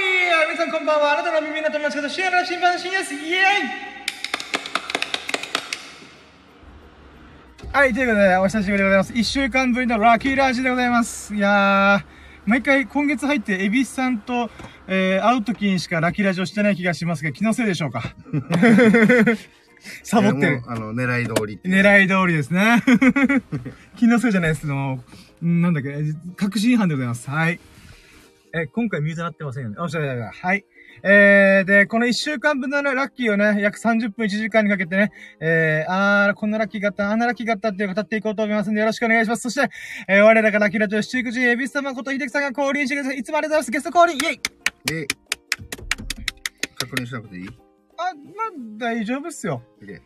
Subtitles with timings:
[0.00, 1.14] 皆さんこんばんは。
[1.14, 3.14] あなたの耳の友達こと深夜の新版深夜です。
[3.14, 3.42] イエー
[7.64, 9.12] イはい、ということで、お久しぶりでございます。
[9.12, 11.34] 一週間ぶりのラッキーラジでございます。
[11.34, 14.50] いやー、毎回今月入って、エビスさんと、
[14.86, 18.14] えー、会う時にしかラッキーラジをしてない気がしますが、気のせいでしょうか？
[20.04, 21.58] サボってるあの、狙い通り。
[21.64, 22.84] 狙い通りですね。
[23.98, 25.02] 気のせいじゃないですけども、
[25.44, 25.92] んなんだっけ、
[26.36, 27.28] 確信犯でございます。
[27.28, 27.58] はい。
[28.54, 29.76] え、今回ミュートなってませんよね。
[29.78, 30.64] あ、そうだそうだはい。
[31.02, 39.42] えー、で、この1週間分のねラッキーをね、約30分1時間にかけてね、えー、あー、こんなラッキーがあった、あんなラッキーがあったっていう語っていこうと思いますんで、よろしくお願いします。
[39.42, 39.68] そして、
[40.08, 43.18] えー、我らがラッキーラジオ七福神、エビス様こと秀樹さんが降臨してください。
[43.18, 43.80] いつもありがとうございます。
[43.80, 44.40] ゲスト降臨イェイ
[44.84, 45.06] で、
[46.78, 47.48] 確認しなくていい？
[47.48, 47.52] あ、
[48.14, 49.62] まあ、大丈夫っすよ。
[49.80, 50.00] で、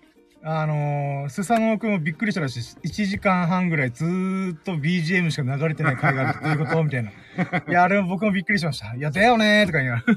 [0.45, 2.79] あのー、スサノオくんもびっくりしたらしいです。
[2.83, 7.11] 1時間半ぐらいずーっと BGM しか流れてない回があるっていうことみたいな。
[7.69, 8.95] いや、あれも僕もびっくりしました。
[8.97, 10.15] いや、だよねーとか言いながら。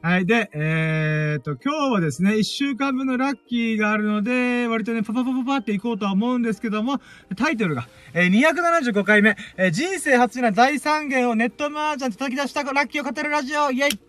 [0.00, 0.26] はい。
[0.26, 7.00] で、えー、と、今日はですね、1週間分のラッキーがあるので、割とね、パパパパパっていこうとは思うんですけども、
[7.36, 14.07] タイトルが、えー、275回目、えー人生初な大三元をネットマージャン叩き出したラッキーを語るラジオ、イェイ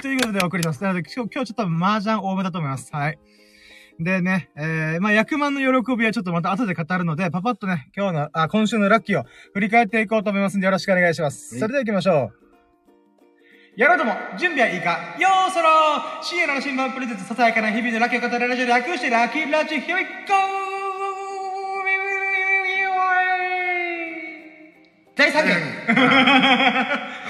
[0.00, 0.82] ということでお送りします。
[0.82, 2.90] なので、今日、ちょっと麻雀多めだと思います。
[2.92, 3.18] はい。
[3.98, 11.54] でね、えー、まあ、役満の喜びはちょっとまた後で語るので、パパッとね、今日の、あ、今週のラッキーを振り返っていこうと思いますんで、よろしくお願いします。
[11.54, 12.40] はいそれでは行きましょう。
[13.76, 15.16] やろうとも、準備はいいか？
[15.20, 15.68] よーそろ
[16.22, 20.06] 深夜の新聞プレゼントささやかな日々のラッキーを語るラジオで略してラッキーラジオ、Here we go!
[20.08, 20.08] 第
[20.50, 20.79] 3元
[25.28, 25.32] 合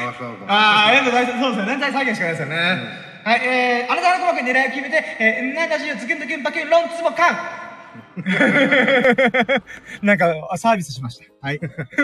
[0.06, 0.52] わせようかな。
[0.52, 1.40] ああ、ありがとうございます。
[1.40, 1.80] そうですよね。
[1.80, 3.10] 大再現しかないですよね。
[3.24, 7.69] はい、えー、あなたの細かい狙いを決めて、えー、なんだしよ、ズキュンズキュンバキュン、ロンツボカン
[10.02, 11.24] なんか、サービスしました。
[11.40, 11.60] はい。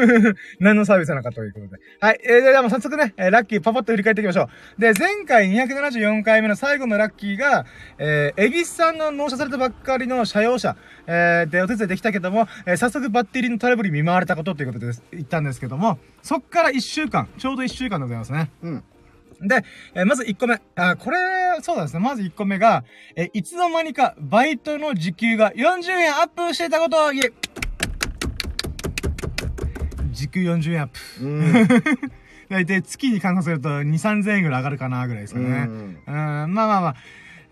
[0.61, 1.83] 何のサービスなのかということで。
[2.01, 2.21] はい。
[2.25, 4.48] えー、ではもう早速ね、えーラッキーパパッと振り返っていきましょ
[4.79, 4.81] う。
[4.81, 7.67] で、前回274回目の最後のラッキーが、
[7.98, 10.77] えー、エビスさんの納車されたばっかりの車用車、
[11.07, 18.51] えー、でお手伝いできたけども、えー早速バッテリーのトラブルに見舞われたことということで言ったんですけども、そっから1週間、ちょうど1週間でございますね。
[18.63, 18.85] うん。
[19.41, 19.64] で、
[19.95, 20.61] えーまず1個目。
[20.77, 21.17] あ、これ、
[21.63, 22.01] そうですね。
[22.01, 27.33] まず1個目が、えーいつの間にかバイトの時給が40円アップしていたこといえ。
[30.13, 31.24] 時給40円アップ。
[31.24, 31.69] うん。
[32.48, 35.47] 大体月に換算すると2、3000円ぐらい上がるかなぐらいですかね。
[35.47, 36.97] ううんん、まあまあまあ。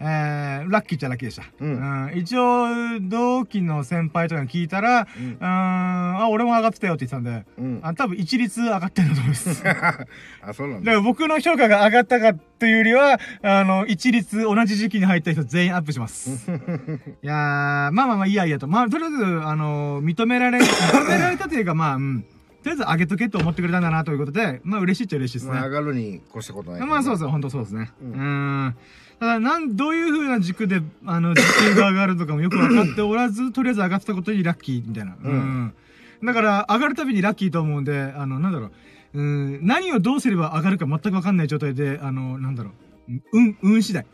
[0.06, 1.44] えー、ラッキーっちゃラッキーでした。
[1.60, 2.66] うん一応、
[3.00, 7.80] 同期の先輩とかに聞いたら、うんうん、あ、俺も上がってたよって言ってたんで、うん。
[7.82, 9.64] あ、多分一律上がってると思います。
[9.66, 10.92] あ、そうなんだかだ。
[10.92, 16.50] ら僕の評価が上がったかっていうよりは、あの、一律同じ時期に入った人全員アップします。
[17.22, 18.68] いやー、まあまあまあいいやいいやと。
[18.68, 22.24] まあ、とりあえず、あの、認められ、認められたというか、まあ、うん。
[22.62, 25.52] とりあえず上げとけと思ってくれたんだなということで、まあ嬉しいっちゃ嬉しいですね。
[25.52, 26.90] まあ、上がるに越したことないけど。
[26.90, 27.90] まあそうですよ、本当そうですね。
[28.00, 28.76] ううんーん。
[29.20, 35.16] ただ、なん、どういう風な軸で、あの、時給が上がるとかもよく分かっておらず、とりあえず上がってたことにラッキーみたいな。
[35.22, 35.28] う。
[35.28, 35.74] うん
[36.22, 38.72] だから、上がるたびにラッキーと思うんで、あの、なんだろう。
[39.14, 42.70] うん、何をどうすれば上がるか全く分かんない状態で、あの、なんだろ
[43.08, 43.12] う。
[43.32, 44.06] うん、運次第。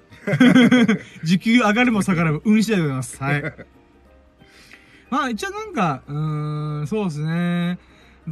[1.24, 3.22] 時給上がるも下がるも運次第でございます。
[3.22, 3.42] はい。
[5.10, 7.78] まあ、一応なんか、うーん、そうですね。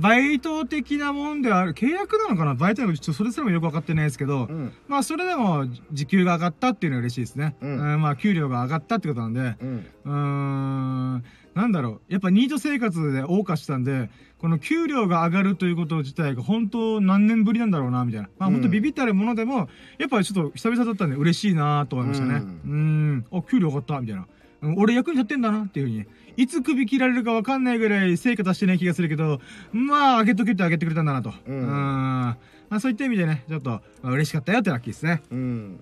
[0.00, 1.72] バイト的なもんではある。
[1.74, 2.54] 契約なのかな？
[2.54, 4.72] バイトなのかちょっとそれすらもよく分かってないですけど、うん。
[4.86, 7.56] まあ、それでも、時給が上がったっていうのは嬉しいですね。
[7.60, 9.86] ううんん、まあ、給料が上がったってことなんで、うん。
[10.04, 12.12] うーん、なんだろう。
[12.12, 18.28] やっぱニート生活で謳歌したんで、この給料が上がるということ自体が本当何年ぶりなんだろうな、みたいな。
[18.38, 22.34] まあ、うん本当ビビったるものでも、やっぱりちょっと久々だったんで嬉しいなと思いましたね。
[22.34, 24.22] ううんん、あ、給料上がった、みたいな。
[24.22, 24.28] うん
[24.76, 26.04] 俺役に立ってんだなっていうふうに。
[26.38, 29.40] いつ首切られるかわかんないぐらい成果出してない気がするけど、
[29.72, 31.30] まあ、上げとけって上げてくれたんだなと。
[31.30, 31.32] う。
[31.48, 32.36] うんんま
[32.70, 33.70] あ、そういった意味でね、ちょっと、
[34.02, 35.20] まあ、嬉しかったよってラッキーですね。
[35.32, 35.80] うん。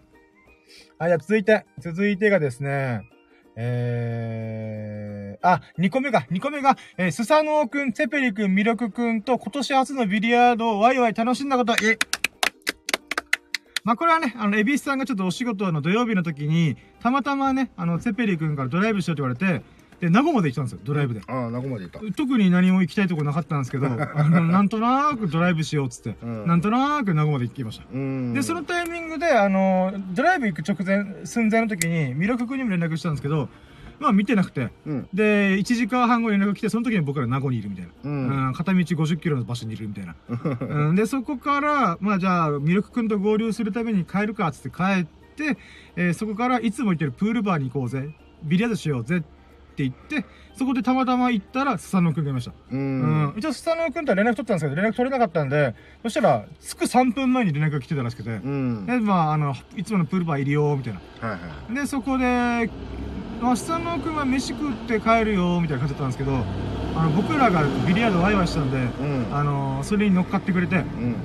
[0.99, 3.03] はい、じゃあ続いて、続いてがですね、
[3.55, 11.99] えー、あ、2個目が、2個目が、えー、スサノオくん、ツェペリくん、ミルクくんと今年初のビリヤードをワイワイ楽しんだこと、え、
[13.85, 19.65] まあ、これはね、あの、エビスさんがちょっとお仕事の土曜日の時に、たまたまね、あの、ツェペリくんからドライブしようって言われて、
[20.01, 21.23] で、名護まで行ったんですよ、ドライブで。
[21.27, 22.01] ああ、中までいた。
[22.17, 23.91] 特に何も行きたいとこなかったんですけど、あ
[24.25, 27.85] の、なんとなくドライブしようっつって、うんなんとなく名護まで行きました。
[27.93, 28.35] うん。
[28.35, 33.49] で、そのタイミングで、あの、ドライブ行く直前、寸前の時に、ミルク君にも連絡したんですけど、
[33.99, 35.09] まあ見てなくて、うん。
[35.15, 37.91] で、1時間半後に連絡来て、その時に僕ら名護にいるみたいな。
[38.05, 38.09] う。
[38.09, 40.15] うんん、片道50キロの場所にいるみたいな。
[40.29, 45.05] うん、で、そこから、まあじゃあ、ミルク君と合流するために帰るか、つって帰っ
[45.37, 45.57] て、
[45.97, 48.15] えーそこからいつも行ってるプールバーに行こうぜ。
[48.43, 49.19] ビリヤードしようぜ。
[49.19, 49.23] っ
[49.77, 50.25] て言って、
[50.57, 52.51] そこでたまたま行ったら、スサノオくんがいました。
[52.51, 52.55] う。
[52.75, 53.35] うんん。
[53.37, 58.87] 一応、スサノオくんとは連絡取ったんですけど、連絡取れなかったんで、そしたら、着く3分前に連絡が来てたらしくて、うん。
[58.87, 61.29] で、まあ、あの、いつものプールバーいるよ、みたいな。
[61.29, 61.75] はいはい。
[61.75, 62.71] で、そこで、
[63.41, 66.43] まあ、スサノオくんは飯食って帰るよ、みたいな感じだったんですけど、
[66.97, 69.27] あの、僕らがビリヤードワイワイしたんで、うん。
[69.31, 71.17] あの、それに乗っかってくれて、うん。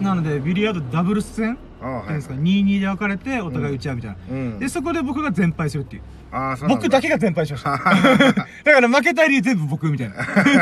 [0.00, 4.16] なので、ビリヤードダブルス戦ああ、はいいってうんですか、2-2で分かれて、お互い打ち合うみたいな。
[4.30, 4.58] うん。
[4.58, 6.02] で、そこで僕が全敗するっていう。
[6.30, 7.70] ああ、そう僕だけが全敗しました。
[8.64, 10.16] だから負けたり全部僕みたいな。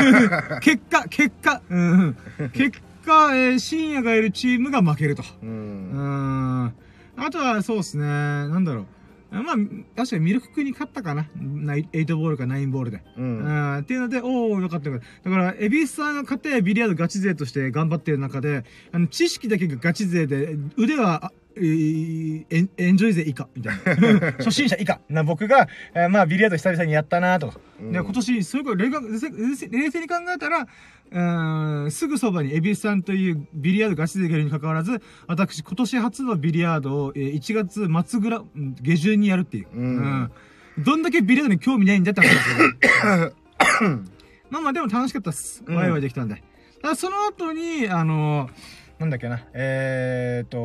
[0.61, 2.49] 結果、結果、うんうん。
[2.49, 5.23] 結果、えー、深夜がいるチームが負けると。
[5.41, 5.45] う。
[5.45, 6.73] うんん。
[7.17, 8.05] あとは、そうですね。
[8.05, 8.85] なんだろう。
[9.31, 9.55] まあ、
[9.95, 11.27] 確かにミルク君に勝ったかな。
[11.35, 13.03] ナイ8ボールか9ボールで。
[13.17, 13.21] う。
[13.21, 13.77] うんん。
[13.79, 15.29] っていうので、おおよかったよかった。
[15.29, 24.31] だから、エビスさんが勝て、ビリヤードガチ勢として頑張ってる中で、あの、知識だけがガチ勢で、腕は、あえーエンジョイ勢以下、みたいな。
[24.37, 24.99] 初心者以下。
[25.09, 27.59] な、僕が、えーまあ、ビリヤード久々にやったなとか。
[27.81, 30.67] うんで、今年、そういうこと、冷静に考えたら、
[31.11, 39.67] うーん、すぐそばにエビスさんというビリヤードガチ勢がいるに関わらず、私、今年初のビリヤードを、えー1月末ぐら、うん下旬にやるっていう。
[39.73, 40.31] うん
[40.79, 43.33] どんだけビリヤードに興味ないんだって話ですけど。
[44.49, 45.63] まあまあでも楽しかったっす。
[45.65, 46.35] うんワイワイできたんで。
[46.35, 48.49] だからその後に、あの
[48.99, 50.57] なんだっけな、えーっと、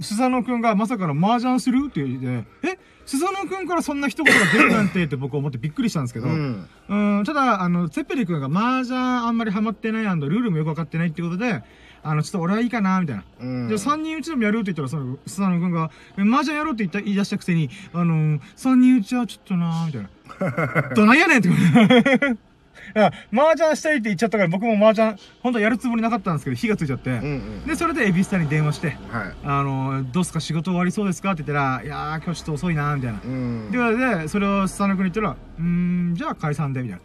[0.00, 7.24] スサノくんがまさかの麻雀するって言って、えスサノくんからそんな一言が出るなんてって僕思ってびっくりしたんですけど、ううん、ん。
[7.24, 11.62] ただ、あの、ツェッペリ君が麻雀あんまりハマってないルールもよくわかってないってことで、
[12.02, 13.24] あの、ちょっと俺はいいかな、みたいな。
[13.40, 13.68] うん。
[13.68, 20.94] で、三人打ちでもやるって言ったら、その、スサノ君が、え麻雀やろうって言った、言い出したくせに、あのー、三人打ちはちょっとなーみたいな。
[20.94, 21.48] どないやねんって
[22.92, 23.00] こと。
[23.00, 27.10] いや、麻雀したいって言っちゃったから、僕も麻雀、本当はやるつもりなかったんですけど、火がついちゃって。
[27.10, 27.20] うんう
[27.64, 27.66] ん。
[27.66, 28.96] で、それでエビスタに電話して、はい。
[29.44, 33.20] あのー、どうすか仕事終わりそうですかって言ったら、いやー、今日ちょっと遅いなーみたいな。
[33.24, 33.68] うん。
[33.70, 35.64] ということで、それをスサノ君に言ったら、うー
[36.12, 37.04] ん、じゃあ解散で、みたいな。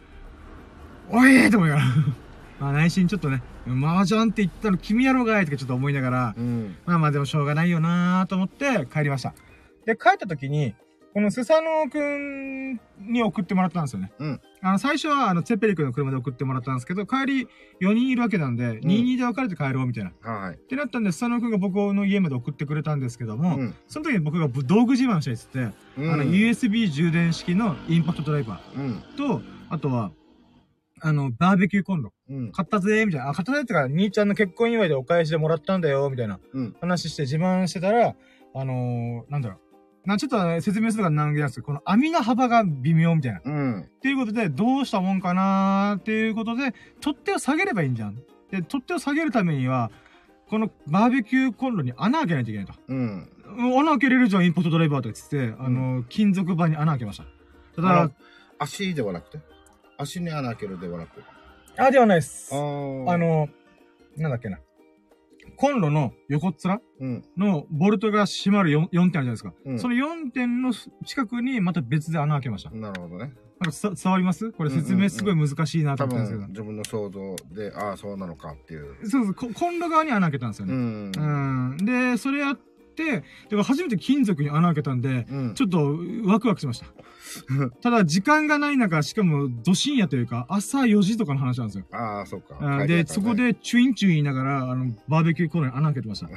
[1.10, 1.88] おいーって思いながら。
[2.60, 6.76] まあ内心ちょっとね、麻雀って言ったの君やろうがいとかちょっと思いながら、うん。
[6.86, 9.34] まあまあでもしょうがないよなーと思って帰りました。
[9.86, 10.74] で、帰った時に、
[11.16, 14.12] このスサノオくんに送ってもらったんですよね。
[14.20, 14.42] うん。
[14.62, 17.48] あの、最初はあの、ツェッペリ君の車で送ってもらったんですけど、帰り
[17.82, 20.10] 4人いるわけなんで、22で別れて帰ろうみたいな。
[20.10, 20.58] っはい。
[20.68, 25.60] てなったんで、スサノオくんが僕の家まで送ってくれたんですけども、うんその時に僕が道具自慢したいっつって、
[25.98, 28.96] うんあの、USB 充電式のインパクトドライバうん。
[28.98, 30.12] ーと、あとは、
[31.00, 32.12] あの、バーベキューコンロ。
[32.30, 32.52] うん。
[32.52, 33.30] 買ったぜみたいな。
[33.30, 36.76] あ、買ったぜってか、兄ちゃんの結婚祝いでお返しでもらったんだよみたいなうん。
[36.82, 38.16] 話して自慢してたら、
[38.58, 39.60] あのー、なんだろう。
[40.06, 43.40] な、ちょっとね説明するのが難儀なんですけど、この網の幅が微妙みたいな。
[43.40, 43.90] っうん。
[44.02, 48.16] ていうことで、どうしたもんかなーっていうことで、取っ手を下げればいいんじゃん。
[48.52, 49.92] で、取っ手を下げるためには、
[50.48, 52.74] このバーベキューコンロに穴開けないといけないと。
[52.88, 53.30] うん。
[53.58, 57.26] うん穴開けれるじゃん、インポットドライバーとか言ってて、あのー、金属板に穴開けました。
[57.76, 58.12] ただ
[58.60, 59.40] 足ではなくて？
[59.98, 61.24] 足に穴開けるではなく？
[61.78, 62.54] あ、ではないです。
[62.54, 63.50] あの、
[64.18, 64.60] なんだっけな。
[65.56, 67.24] コンロの横っ面うん。
[67.38, 69.54] のボルトが閉まる 4, 4点あるじゃないですか。
[69.66, 70.74] うんその4点の
[71.06, 72.72] 近くにまた別で穴開けました。
[72.72, 73.34] なるほどね。
[73.60, 74.52] なんかさ伝わります？
[74.52, 76.42] これ説明すごい難しいなと多思ったんですけど。
[76.42, 79.10] 分自分の想像で、ああ、そうなのかっていう。
[79.10, 80.76] そうそうコ、コンロ側に穴開けたんですようね。
[80.76, 81.12] ん。
[81.16, 81.78] うん。
[81.86, 82.60] で、それやっ
[82.96, 83.26] て、だか
[83.58, 85.54] ら初めて金属に穴開けたんで、うん。
[85.54, 86.88] ちょっとワクワクしました。
[87.82, 91.86] ただ、時間がない中、しかも、ど深夜というか、朝4時とかの話なんですよ。
[91.92, 92.58] ああ、そうか。
[92.60, 96.30] うんで、そこ、で、チュインチュイン言いながら、あの、バーベキューコーナーに穴開けてました。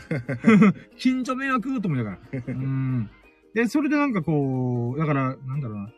[0.99, 1.81] 近所迷惑？
[1.81, 2.19] と思いながら。
[2.49, 3.11] うん。
[3.55, 5.93] で、それでなんかこう、だから、なんだろうな。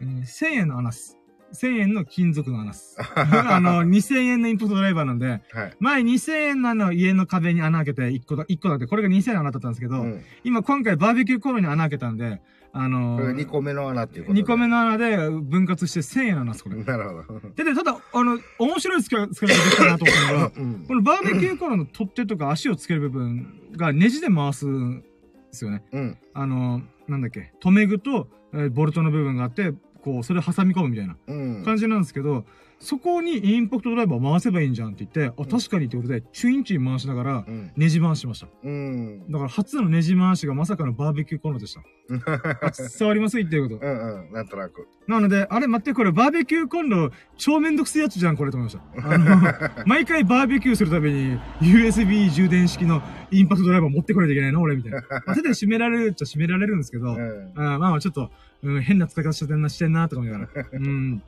[0.00, 1.18] うん1000円の穴っす。
[1.54, 2.96] 1000円の金属の穴っす。
[3.16, 5.76] あの、2000円のインプットドライバーなんで、はい。
[5.80, 10.20] 前2000円のあの家の壁に穴開けて1個だ、1個だって、これが2000円の穴だったんですけど、うん。
[10.44, 12.40] 今今回バーベキューコーナーに穴開けたんで、
[12.76, 16.82] あのこれ2個目の穴っていうことで2個目の穴で分割して1000円の穴っす、これ。
[16.82, 17.40] なるほど。
[17.54, 23.46] で、で、ただ、あの、面白い使い使い方できたなと思ったのが、 うんこのバーベキューコーナーの取っ手とか足をつける部分
[23.76, 25.06] がネジで回すんで
[25.52, 25.84] すよね。
[25.92, 26.18] うん。
[26.34, 29.72] あの、なんだっけ、留め具と、えーボルトの部分があって、
[30.04, 31.64] こう、それを挟み込むみたいなうん。
[31.64, 32.44] 感じなんですけど、
[32.84, 37.72] そこにインパクトドライバーを回せばいいんじゃんって言って、あ、確かにってことで、チュインチュイン回しながらう、ん。
[37.76, 38.48] ネジ回しました。
[38.62, 39.30] うん。
[39.30, 41.80] だから初のネジ回しがまさかのバーベキューコーナーでした。
[42.66, 43.76] あ伝わります言ってること。
[43.76, 44.32] うんうん。
[44.32, 44.86] なんとなく。
[45.06, 49.14] なので、あれ待って、これバーベキューコンロ、超めんどくせえやつじゃん、これと思いました。
[49.14, 55.02] あの、 毎回バーベキューするために、USB 充電式のインパクトドライバー持ってこないといけないの俺みたいな。
[55.26, 57.52] まあ、手で締められるっちゃ締められるんですけど、うん。
[57.56, 58.30] あまあまあちょっと、
[58.62, 60.66] うん、変な使い方してんな、してんな、とか思いながら。
[60.72, 61.22] うん。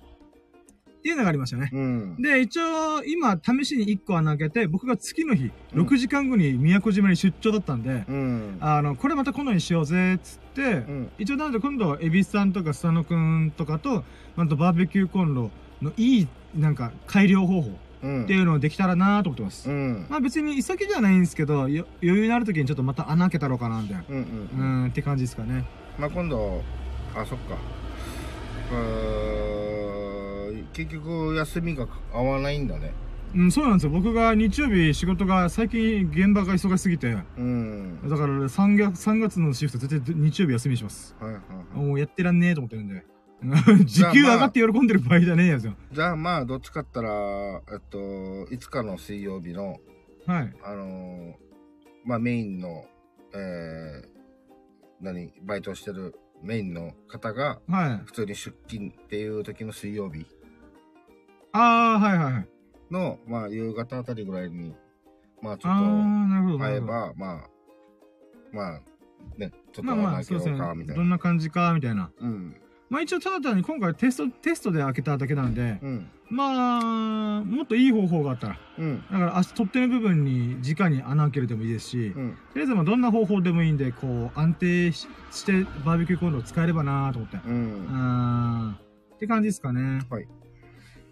[1.06, 1.70] っっていうのがありましたね。
[1.72, 2.16] うん。
[2.20, 8.56] で、一応、今、試しに1個穴開けて、僕が次の日、うん6時間後に宮古島に出張だったんで、うん。
[8.60, 11.10] あの、これまた今度にしようぜ、つって、うん。
[11.18, 14.02] 一応なので今度は、エビスさんとかスサノくんとかと、
[14.36, 18.24] なんとバーベキューコンロのいい、なんか、改良方法うん。
[18.24, 19.70] っていうのをできたらなと思ってます。
[19.70, 20.06] うん。
[20.08, 24.04] まあ別に急ぎじゃないんですけど、よ余裕のある時にちょっとまた穴開けたろうかな、みたいな。
[24.08, 24.86] うん。
[24.88, 25.64] って感じですかね。
[25.98, 26.62] まあ今度、
[27.14, 27.56] あ、そっか。
[28.72, 30.05] うーん
[30.72, 32.92] 結局休みが合わないんだね。
[33.34, 33.90] うん、そうなんですよ。
[33.90, 38.00] 僕が日曜日仕事が最近現場が忙しすぎて、うん。
[38.08, 41.14] だから3月 ,3 月のシフト絶対日曜日休みにします。
[41.20, 41.86] はいはいはい。
[41.86, 43.04] もうやってらんねえと思ってるんで。
[43.84, 45.74] 時給上がって喜んでる場合じゃねえやつよ。
[45.92, 47.10] じゃあまあどっちかったら、
[47.70, 49.78] えっと、いつかの水曜日の、
[50.26, 50.54] はい。
[50.64, 51.46] あのー
[52.06, 52.84] まあメインの、
[53.34, 54.04] えー、
[55.00, 58.06] 何、バイトしてるメインの方が、はい。
[58.06, 60.24] 普通に出勤っていう時の水曜日
[61.56, 62.48] ああ、はいはいはい。
[62.90, 64.74] の、まあ夕方あたりぐらいに、
[65.42, 66.58] まあちょっ。
[66.58, 67.50] と会えば、まあ、
[68.52, 68.80] まあ、
[69.36, 71.16] ね、ちょっとまあそうですねどんな。
[71.16, 72.10] な感じか、みたいな。
[72.20, 72.56] うん。
[72.88, 76.10] まあ一応ただ単に今回テスト、テストで開けただけなんで、うん。
[76.28, 78.58] まあ、もっといい方法があったら。
[78.78, 79.04] うん。
[79.10, 82.30] だから足、取っ手の部分に直に穴開けるでもいいですし、うん。
[82.52, 87.38] とりあえずまあどんな方法でもいいんで、こう、安定ししてバーベキューコンロを使えればなと思って。
[87.44, 87.50] う。
[87.50, 88.76] ん。
[89.14, 90.00] って感じですかね。
[90.10, 90.28] はい。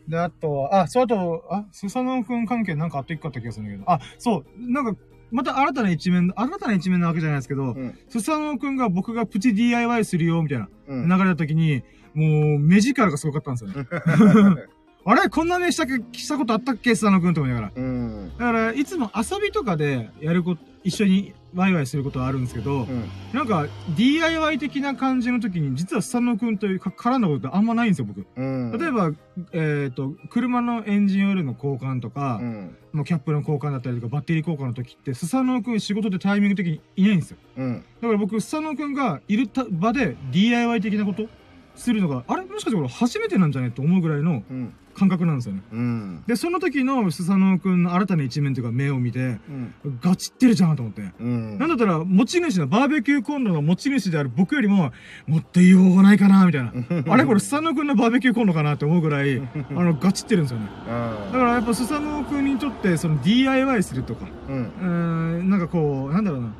[0.09, 7.99] で、あとは、あ、そう、あと、あ、スサノオくん関係なんかあと一個あった気がするんだけど、あ、そう、なんか、また新たな一面、新たな一面なわけじゃないですけど、うん。
[8.09, 11.09] スサノオくんが僕がプチ DIY するよ、みたいなうん。
[11.09, 11.83] 流れた時に、
[12.15, 13.89] もう、目力がすごかったんですよね。
[15.07, 15.87] あれこんな目した
[16.19, 17.73] したことあったっけスサノオくんと思いながら。
[17.75, 18.33] うん。
[18.39, 23.09] だから、いつも遊びとかでやること、一緒にワイワイすることはあるんですけど、うん。
[23.33, 28.27] なんか、DIY 的な感じの時に、実はスサノオくんというか絡んだことあんまないんですよ、僕。
[28.37, 28.73] うん。
[28.79, 29.13] 例えば、
[29.53, 32.77] えっ、と、車のエンジンオイルの交換とか、うん。
[32.93, 37.37] まあキャップの交換だったりとか、バッテリー交換の時って、スサノオくん仕事でタイミング的にいないんですよ。
[37.57, 37.85] うん。
[38.01, 41.29] だから僕、スサノオくんがいるた場で DIY 的なこと
[41.75, 42.45] するのが、あれ？
[42.45, 43.71] もしかしてこれ初めてなんじゃね？
[43.71, 44.73] と思うぐらいのうん。
[44.95, 45.63] 感覚なんですよね。
[45.73, 46.23] うん。
[46.25, 49.99] で、その時のスサノオくんの新たな一面というか目を見て、うん。
[50.01, 51.03] ガチってるじゃんと思って。
[51.19, 51.59] うん。
[51.59, 54.93] なんだったら、持ち主の、バーベキューコンロの持ち主である僕よりも、
[55.27, 56.73] 持っていい方法ないかなみたいな。
[57.09, 57.25] あれ？
[57.25, 58.75] これ、スサノオくんのバーベキューコンロかな？
[58.75, 60.69] って思うぐらい、あの、ガチってるんですよね。
[60.87, 64.63] あだからやっぱスサノオくんにとって、その DIY するとか、うん。
[64.63, 66.55] うーん、なんかこう、なんだろうな、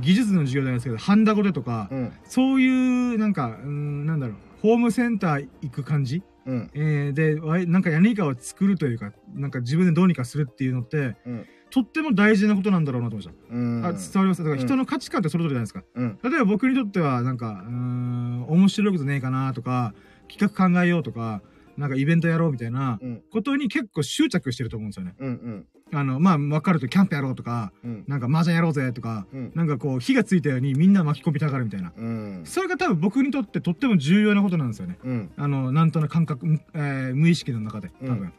[0.00, 2.12] 技術の授業じゃないですけど、ハンダゴテとか、うん。
[2.22, 6.22] そういう、なんか、うーん、なんだろう、ホームセンター行く感じ？
[6.46, 6.70] うん。
[6.74, 11.46] えー、で、なんか何かを作るというか、なんか自分でどうにかするっていうのって、うん。
[11.70, 13.54] とっても大事なことなんだろうなと思いました。
[13.54, 13.84] うん。
[13.84, 14.42] あ伝わります？
[14.42, 15.84] だから人の価値観ってそれぞれじゃないですか。
[15.94, 16.18] うん。
[16.22, 19.94] 例えば僕にとっては、なんか、うーん、面白いことねえかなとか、
[20.28, 21.42] 企画考えようとか、
[21.80, 23.22] なんかイベントやろうみたいなうん。
[23.32, 25.14] ことに結構執着してると思うんですよね。
[25.18, 25.28] うん。
[25.28, 25.66] うん。
[25.92, 28.04] あの、まあ、わかるとキャンプやろうとか、うん。
[28.06, 29.52] なんか麻雀やろうぜとか、うん。
[29.54, 31.92] なんかこう火がついたようにみんな巻き込みたがるみたいな。
[31.96, 32.42] うん。
[32.44, 34.98] それが多分僕にとってとっても重要なことなんですよね。
[35.02, 35.30] うん。
[35.36, 38.32] あの、なんとなく感覚、むえー無意識の中で、多分。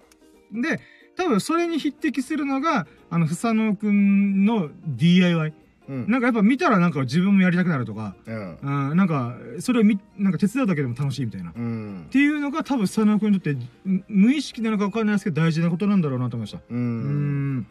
[0.53, 0.79] で、
[1.17, 5.53] 多分それに匹敵するのが、あの、ふさのくんの DIY。
[5.91, 6.05] うん。
[6.09, 8.57] なんかやっぱ見たらなんか自分もやりたくなるとか、うん。
[8.89, 11.49] うん、なんか、それを見、なんか手伝うだけでも楽しいみたいな。
[11.49, 12.07] っうん。
[12.09, 16.59] ていうのが多分ふさのくんにとって、む無意識なのかわかんないですけど大事なことなんだろうなと思いました。
[16.59, 16.61] う。
[16.69, 17.67] うんん。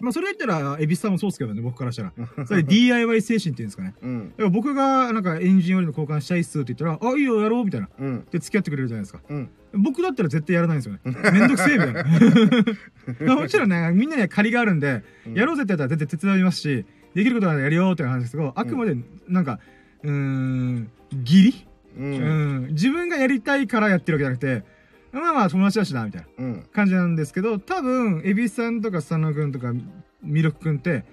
[0.00, 2.12] まあそれ言ったら、エビスさんもそうですけどね、僕からしたら。
[2.46, 3.94] それ DIY 精神っていうんですかね。
[4.02, 4.32] うん。
[4.50, 7.88] 僕がなんかエンジンオイルの交換したいっすって言ったら、あ、いいよ、やろうみたいな。
[7.98, 8.24] うん。
[8.30, 9.20] で、付き合ってくれるじゃないですか。
[9.28, 9.48] うん。
[9.76, 11.00] 僕だったら絶対やらないんですよね。
[11.32, 13.34] めんどくせえみたいな。
[13.36, 18.96] もちろんね、みんなには借りがあるんで、やろうぜってやったら全然手伝いますし、できることならやるよって話ですけど、あくまで、
[19.28, 19.60] なんか、
[20.02, 20.90] うーん、
[21.24, 21.66] 義理？
[21.96, 22.00] う。
[22.02, 22.68] うんん。
[22.70, 24.74] 自分がやりたいからやってるわけじゃなくて、
[25.12, 26.66] まあまあ友達だしな、みたいなうん。
[26.72, 29.72] 感じなんですけど、多分、エビさんとか佐野くんとか、
[30.22, 31.04] ミルクくんって、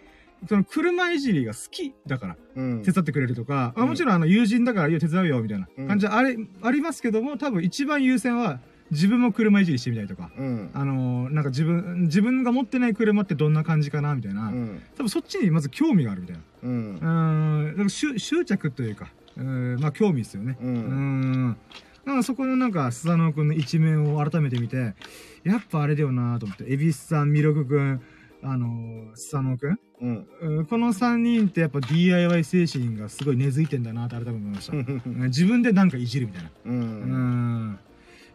[0.49, 2.81] その車いじりが好きだから、うん。
[2.81, 8.59] 手伝ってくれるとか、うんあもちろんあの友人だからいいよ手伝うよみたいなうん感じはあれ、ありますけども、多分一番優先は
[8.91, 10.69] 自分も車いじりしてみたりとか、うん。
[10.73, 14.81] あのーなんか自分、自分が持ってない車ってどんな感じかなみたいな、うん。
[14.95, 16.41] 多分そっちにまず興味があるみたいな。
[16.63, 16.99] うんう。
[16.99, 19.07] ーん、だから執執着というか、
[19.37, 20.57] うーんまあ興味ですよね。
[20.61, 20.65] う。
[20.65, 21.57] うん。
[22.05, 24.95] なんかそこのなんか、スサノオくんの一面を改めて見て、
[25.43, 28.01] やっぱあれだよなと思って、エビスさん、ミロクくん、
[28.43, 30.27] あのー、スサノオくんうん。
[30.41, 34.73] うんこの3人ってやっぱ DIY 精神がすごい根付いてんだなって改めて思いました。
[34.75, 36.49] うん自分でなんかいじるみたいな。
[36.65, 36.69] う。
[36.69, 37.79] うんん。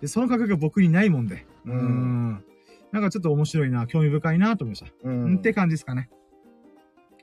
[0.00, 1.46] でその感覚が僕にないもんで。
[1.66, 2.44] ううんん。
[2.92, 5.08] なんかちょっと面白いな、興味深いなと思いました。
[5.08, 5.38] ううん、ん。
[5.38, 6.08] って感じですかね。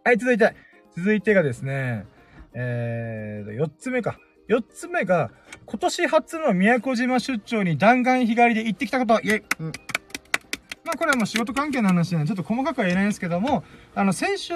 [0.04, 0.56] はい、続いて。
[0.96, 2.06] 続いてがですね、
[2.54, 4.20] えー、4つ目か。
[4.48, 5.32] 四つ目が、
[5.66, 9.72] 今年初の宮古島出張に弾丸日帰りで行ってきたこと、イェイ、うん
[10.86, 13.64] まあこれはもう仕事関係の話なんで、ちょっと細かくは言えないんですけども、
[13.96, 14.54] あの、先週、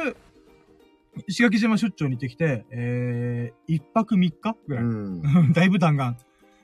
[1.26, 4.84] 石垣島出張に行ってきて、えー、一泊三日ぐらい。
[4.84, 5.22] うん。
[5.54, 6.18] だいぶ弾丸。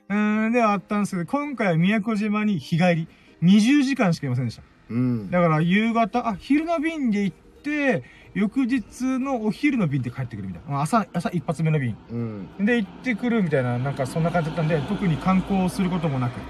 [0.08, 3.08] うーん、ではあったんですけど、今回は宮古島に日帰り。
[3.42, 4.62] 20時間しかいませんでした。
[4.90, 5.30] うん。
[5.30, 8.02] だから夕方、あ、昼の便で行って、
[8.34, 10.78] 翌日のお昼の便で帰ってくるみたいな。
[10.78, 11.96] あ朝、朝一発目の便。
[12.10, 12.48] うん。
[12.64, 16.40] で、行ってくるみたいな、なんかそんな感じだったんで、特に観光することもなく、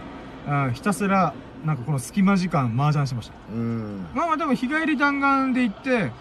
[0.47, 1.35] あひたすら、
[1.65, 3.35] なんかこの隙間時間、麻雀しました。
[3.53, 4.07] うん。
[4.15, 6.13] まあまあでも日帰り弾丸で行って、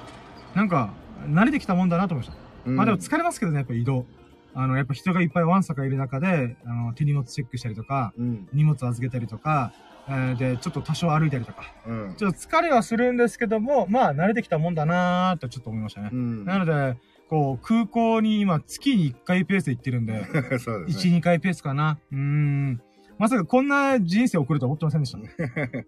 [0.55, 0.93] なんか、
[1.27, 2.69] 慣れてきたもんだなと思いました。
[2.69, 4.05] まあでも疲れますけどね、やっぱ移動。
[4.55, 8.47] あの、やっぱ人がいっぱいワンサかいる中で、あの、手荷物チェックしたりとか、うん。
[8.53, 9.73] 荷物預けたりとか、
[10.07, 11.73] えーで、ちょっと多少歩いたりとか。
[11.87, 12.15] うん。
[12.17, 16.09] ちょっと疲れはするんですけども、まあ慣れてきたもんだなーとちょっと思いましたね。
[16.11, 16.45] うん。
[16.45, 16.97] なので、
[17.29, 20.23] こう、空港に今月に1回ペースで行ってるんで、
[20.59, 21.17] そうです1、ね。
[21.17, 21.99] 2回ペースかな。
[22.11, 22.81] うーん。
[23.17, 25.19] まさかこんな人生送るとは思ってませんでした。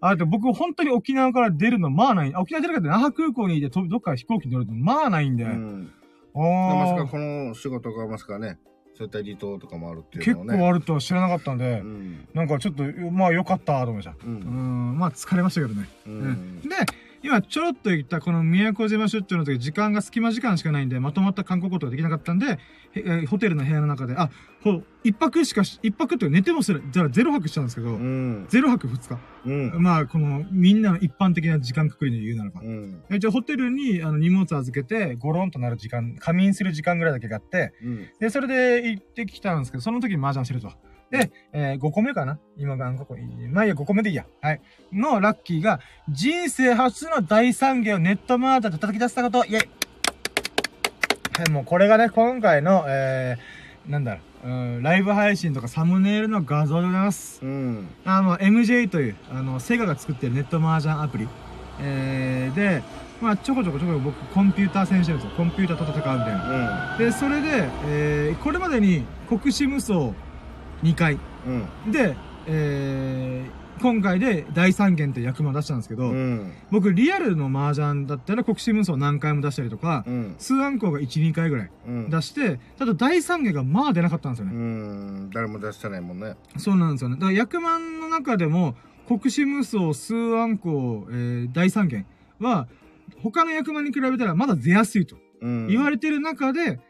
[0.00, 2.34] あ、で僕本当に沖縄から出るのまあない。
[2.34, 5.44] あ沖縄出るかって那覇空港にいてどっか飛行機に乗るのまあないんで。
[5.44, 5.90] うん。
[6.40, 8.58] まさかこの仕事がまさかね、
[8.94, 10.58] そういった離島とかもあるってい結うのをね。
[10.58, 12.28] 構あるとは知らなかったんで、うん。
[12.34, 14.12] なんかちょっと、まあ良かったと思いました。
[14.12, 14.16] う。
[14.24, 15.88] うんん、まあ疲れましたけどね。
[16.06, 16.60] ううんん。
[16.62, 16.68] で、
[17.26, 22.58] 今ちょろっと言ったこの宮古島出張の時、時間が隙間時間しかないんで、まとまった観光ことができなかったんで、へ
[22.94, 24.30] えーホテルの部屋の中で、あ、
[24.62, 28.46] ほ一泊しかし、一泊って寝てもする、じゃあゼロ泊したんですけど、うん。
[28.48, 29.18] ゼロ泊二日。
[29.44, 29.82] うん。
[29.82, 32.60] まあ、この、みんなの一般的な時間くくりで言うならば。
[32.60, 33.02] うん。
[33.10, 38.08] えじゃあホテルにあの荷物預けて、ゴロンとなる時間、仮眠する時間ぐらいだけがあって、うん。
[38.20, 40.70] で、それで行ってきたんですけど、その時に麻雀してると。
[41.10, 42.38] で、えー5個目かな？
[42.56, 43.14] 今が5個。
[43.52, 44.26] まあいいや、5個目でいいや。
[44.40, 44.60] はい。
[44.92, 49.70] のラッキーが、人生初の大惨芸をネットマージャンで叩き出したこと、イェイ
[51.38, 57.40] はい、もうこれがね、今回の、えー、なんだろう、うん、ライブ配信とかサムネイルの画像でございます。
[57.42, 57.88] うん。
[58.04, 61.28] あの、MJ という、あの、セガが作ってるネットマージャンアプリ。
[61.80, 62.82] えー、で、
[63.20, 65.30] まあ、ちょこちょこちょこ僕、コンピューター選手ですよ。
[65.36, 66.96] コンピューターと戦うみたいな。
[66.98, 70.14] で、それで、えー、これまでに国士無双
[70.86, 71.18] 2回。
[71.46, 71.90] うん。
[71.92, 72.16] で、
[72.46, 76.52] えー、今回で大三元って役目を出したんですけど、うん。
[76.70, 80.34] 僕リアルの麻雀だったら国士無双何回も出したりとか、うん。
[80.38, 82.10] 数暗号が1、2回ぐらいうん。
[82.10, 84.56] 出して、ただ大三元がまあ出なかったんですようね。
[84.56, 85.30] ん。
[85.30, 86.36] 誰も出してないもんね。
[86.56, 87.16] そうなんですよね。
[87.16, 88.76] だから役満の中でも、
[89.08, 92.06] 国士無双、数暗号、えー、大三元
[92.40, 92.68] は、
[93.22, 95.66] 他の役満に比べたらまだ出やすいとうん。
[95.68, 96.80] 言われてる中で、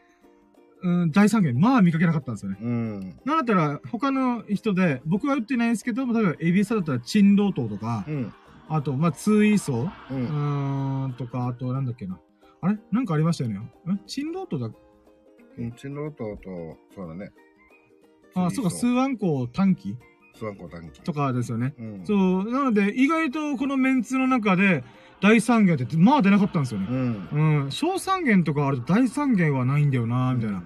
[0.83, 2.57] うん、大三元、まあ見かけなかったんですよね。
[2.61, 3.19] うん。
[3.25, 8.33] なんだったら、他の人で、僕は打ってないんですけど、例えば、エビサだったら、チンロートとかう、ん。
[8.69, 10.15] あと、まあ、ツーイーソー、う。
[10.15, 12.19] うんとか、あと、なんだっけな。
[12.61, 12.77] あれ？
[12.91, 13.57] なんかありましたよね。
[13.57, 14.67] んチンロートだ。
[14.67, 14.73] う
[15.75, 17.31] ちのとと、そうだね。
[18.35, 19.97] あ、そうか、スーアンコ短期
[20.37, 21.01] スワンコ短期。
[21.01, 21.73] とかですよね。
[21.79, 22.01] うん。
[22.05, 24.83] そう、なので、意外とこのメンツの中で、
[25.19, 26.87] 大三元って、まあ出なかったんですよね。
[26.89, 27.27] うん。
[27.63, 30.59] うん、小三元とかあると大三元はないんだよなみたいな。
[30.59, 30.61] っ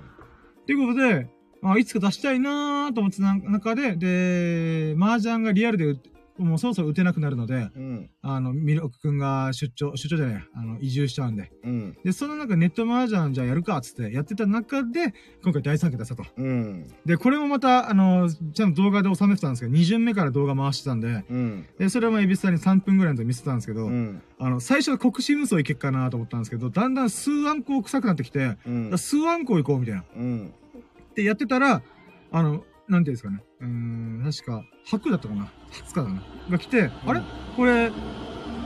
[0.65, 1.29] ていうことで、
[1.61, 5.99] まあ、いつか出したいなーと思ってた中で、で、麻雀がリアルで
[6.43, 8.09] もうそろそろ打てなくなるので、うん。
[8.21, 11.51] あの、ミルクくんが出張、出張じゃないや、あの、移住しちゃうんで。
[11.63, 11.97] うん。
[12.03, 16.23] で、その中ネット麻雀じゃあやるかっつってやってた中で、今回第3回出したと。
[16.37, 16.87] うん。
[17.05, 21.65] で、これもまた、あの、ちゃんと動画で収めてたんですけど、2巡目から動画回してたんで、うん。
[21.77, 24.21] で、それもエビスさんに3分ぐらいの時見せてたんですけど、うん。
[24.39, 28.97] あの、最初は国士無双いけっかなと思ったんですけど、だんだん数暗号臭くなってきて、うん。
[28.97, 30.03] 数暗号行こうみたいな。
[30.15, 30.53] うん。
[31.11, 31.81] ってやってたら、
[32.31, 33.41] あの、なんていうんですかね。
[33.61, 36.21] うーん、確か、白だったかな初かだな。
[36.49, 37.21] が来て、あれ？
[37.55, 37.89] これ、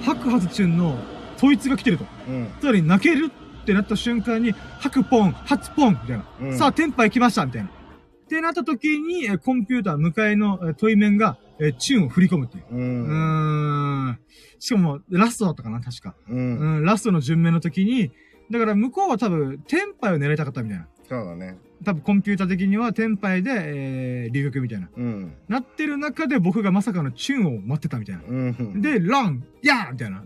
[0.01, 0.97] 白発チュンの、
[1.37, 2.05] 統一が来てると。
[2.27, 2.49] うん。
[2.59, 6.25] つまり、泣けるってなった瞬間に、白ポン、初ポンみたいな。
[6.41, 7.69] うんさあ、テンパイ来ましたみたいな。
[7.69, 12.63] ってなった時に、えーコンピューター、向かいのえー問い面が、えーチューンを振り込むっていう。
[12.71, 12.75] う。
[12.75, 14.19] うんーん。
[14.57, 16.15] しかも、ラストだったかな確か。
[16.27, 16.59] うん。
[16.77, 18.11] うん、ラストの順目の時に、
[18.49, 20.87] だから向こうは多分、テンパイを狙いたかったみたいな。
[21.07, 21.57] そうだね。
[21.83, 24.89] 多分コンピューター的にはテンパイで、えー、留学みたいな。
[24.95, 25.33] うん。
[25.47, 28.23] なってる中で僕がまさかのチューンを待ってたみたいな。
[28.27, 28.81] うん。
[28.81, 30.21] で、ランやーみたいな。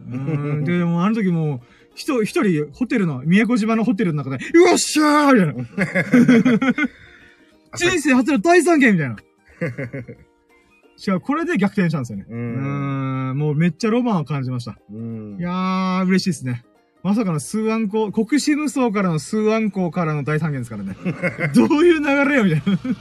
[0.64, 1.62] で、もうあの時もう、
[1.96, 6.74] 一一人、ホテルの、宮古島のホテルの中で、よっしゃーみたいな。
[7.76, 9.18] 人生初の大三元みたいな。
[11.08, 12.26] 違う、これで逆転したんですよね。
[12.30, 12.36] う。
[12.36, 14.78] ん、もうめっちゃロマンを感じました。
[14.92, 15.38] うん。
[15.40, 16.64] いやー、嬉しいですね。
[17.02, 20.96] まさかの数暗号、国士無双からの数暗号からの大三元ですからね。
[21.56, 22.80] どういう流れよ、みたいな。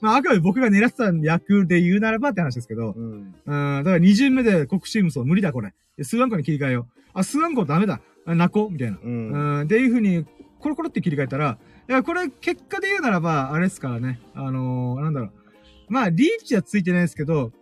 [0.00, 3.04] まあ、あくまで僕が狙ってた役で言うならばって話ですけど、うん。
[3.04, 5.72] うん、だから二巡目で国士無双無理だ、これ。
[5.96, 7.00] で数暗号に切り替えよう。
[7.14, 8.00] あ、数暗号ダメだ。
[8.24, 8.98] あ泣こうみたいな。
[9.02, 9.30] うん。
[9.30, 10.26] うん、っていう風に、
[10.58, 14.20] コロコロって切り替えたら、いや、これ、結果で言うならば、あれですからね。
[14.34, 15.32] あのー、なんだろう。
[15.88, 17.52] まあ、リーチはついてないですけど、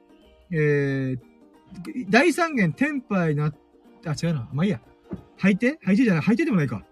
[0.51, 1.19] えー、
[2.09, 3.53] 第三元テンパイな、
[4.07, 4.49] あ、違うな。
[4.53, 4.81] まあいいや。
[5.41, 6.23] 配定配定じゃない。
[6.23, 6.85] 配定でもないか。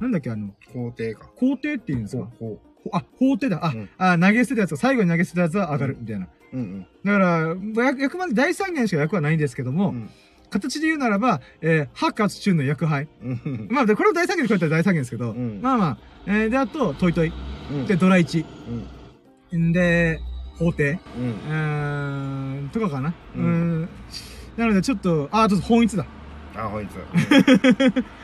[0.00, 1.30] なんだっけ、あの、肯定か。
[1.38, 2.28] 肯定って言うんですか？
[2.38, 3.64] ほほあ、法定だ。
[3.66, 6.26] あ、うんあ、投げ捨てたやつ、最後に投げ捨てたやつは上がる、みたいな。
[6.52, 6.56] う。
[6.56, 10.10] うんだから、役役満で第三元しか役はないんですけども、うん。
[10.48, 13.08] 形で言うならば、えー、ハカツチュンの役配。
[13.22, 13.68] うん。
[13.70, 17.32] まあ、で、これを第三元で書いたら第三元ですけど、うんまあまあ、えー、で、あと、トイトイ。
[17.72, 17.86] うん。
[17.86, 18.44] で、ドラ1。
[19.52, 19.68] うん。
[19.70, 20.20] んで、
[20.56, 22.70] 法廷うん。
[22.72, 23.12] とかかな。
[23.36, 23.88] ううんん。
[24.56, 26.06] なので、ちょっと、あ、あと本一だ。
[26.56, 26.96] あ、ほいつ。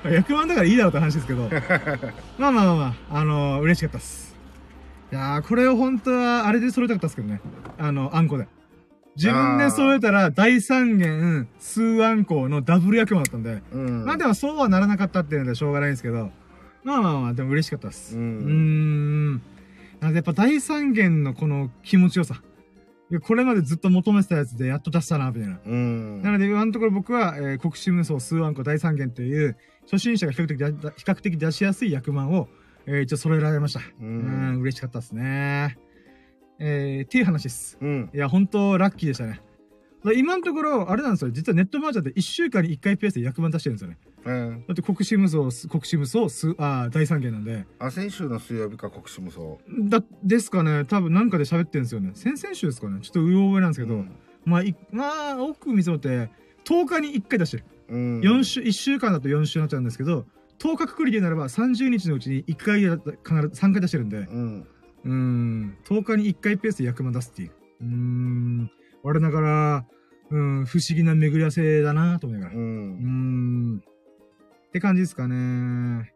[0.11, 1.49] 役満だからいいだろうって話ですけど。
[2.39, 4.37] まあまあまあまあ、あのー嬉しかったっす。
[5.11, 7.41] いやー、これを本当は、あれで揃えたかったっすけどね。
[7.79, 8.49] あの、あんこで。
[9.17, 13.63] 自分で揃えたら、第三元、数あんこのダブル役満だったんで。
[13.73, 14.05] うん。
[14.07, 16.31] まあでもそうはならなかったっていうのでしょうがないんですけど。
[16.85, 18.17] まあまあまあ、でも嬉しかったっす。
[18.17, 19.33] ううんーん。
[20.01, 22.37] なのでやっぱ第三元のこの気持ちよさ。
[23.21, 25.61] これまでずっと求めてたやつでやっと出したな、みたいな。
[25.65, 26.23] うん。
[26.23, 32.49] なので今のところ僕は、えー国士無双数あんこ第三元という、初心者が比較的比較的出しやすい役満を、
[32.87, 33.81] えー一応揃えられました。
[33.81, 34.61] ううんん。
[34.61, 35.79] 嬉しかったですね。
[36.59, 37.79] えー、っていう話です。
[37.81, 38.11] うん。
[38.15, 39.41] いや、本当ラッキーでしたね。
[40.17, 41.31] 今のところ、あれなんですよ。
[41.31, 43.99] 実はネットマージャンで1週間に1回ペースで役満出してるんですよね。
[44.25, 44.65] うん。
[44.67, 47.67] だって国士無双、国士無双、すあー第三元なんで。
[47.79, 49.59] あ、先週の水曜日か国士無双。
[49.89, 50.85] だ、ですかね。
[50.85, 52.13] 多分なんかで喋ってるんですよね。
[52.15, 53.01] 先々週ですかね。
[53.01, 53.95] ちょっとうろ覚えなんですけど。
[53.95, 54.11] うん
[54.45, 56.31] まあ、いまあ、奥見積もって、
[56.65, 57.65] 10日に1回出してる。
[57.91, 58.21] うん。
[58.21, 60.27] 4週、1週間だと4週になっちゃうんですけど、
[60.59, 64.67] 10日くくりでならば30日のうちに1回や必ず3回出してるんで、うん。
[65.05, 67.51] うーん、10日に1回ペースで役満出すっていう。
[67.83, 68.71] うーん、
[69.03, 69.87] 我ながら、
[70.31, 72.59] うん、不思議な巡り合わせだなと思いながら。
[72.59, 72.63] う。
[72.63, 73.83] うーん、
[74.69, 76.13] って感じですかね。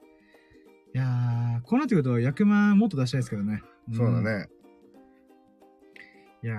[0.94, 3.62] いやー、こうなってくると役満もっと出したいですけどね。
[3.94, 4.24] そうだん。
[4.24, 4.48] ね。
[6.42, 6.56] いや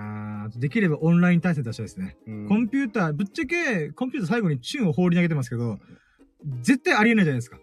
[0.54, 2.16] ー、できればオンライン対戦出したいですね。
[2.26, 5.78] うんコンピューター、ぶっちゃけ、コンピューター最後にチューンを放り投げてますけど、
[6.62, 7.58] 絶対ありえないじゃないですか。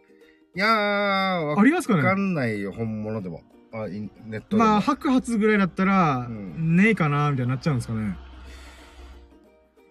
[0.56, 2.22] いやー、わありますかかね？
[2.22, 3.44] んないよ、本物でも。
[3.74, 4.58] あ、ネット。
[4.58, 8.18] まあ、白髪ぐらいだったら、うんねえかなみたいになっちゃうんですかね。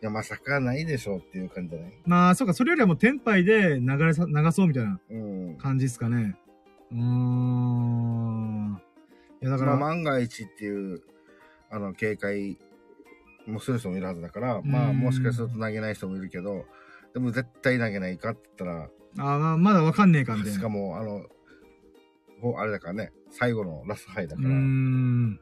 [0.04, 1.92] いや、まさかないでしょうっていう感じじゃない？
[2.04, 5.56] まあ、そうか、それよりはもう、テンパイで流れさ、流そうみたいなうん。
[5.56, 6.36] 感じですかね。
[6.92, 8.82] うーん。
[9.40, 11.00] いや、だから、まあ、万が一っていう、
[11.70, 12.58] あの、警戒
[13.46, 16.66] もする人もいるはずだから、まあ、うんもしかすると投げない人もいるけど、
[17.14, 20.54] でも絶対投げないかって言ったら、あまあ、まだわかんねえか、みたいな。
[20.58, 21.22] しかも、あの、
[22.42, 24.48] ほあれだからね、最後のラストハイだから。
[24.50, 25.40] ん。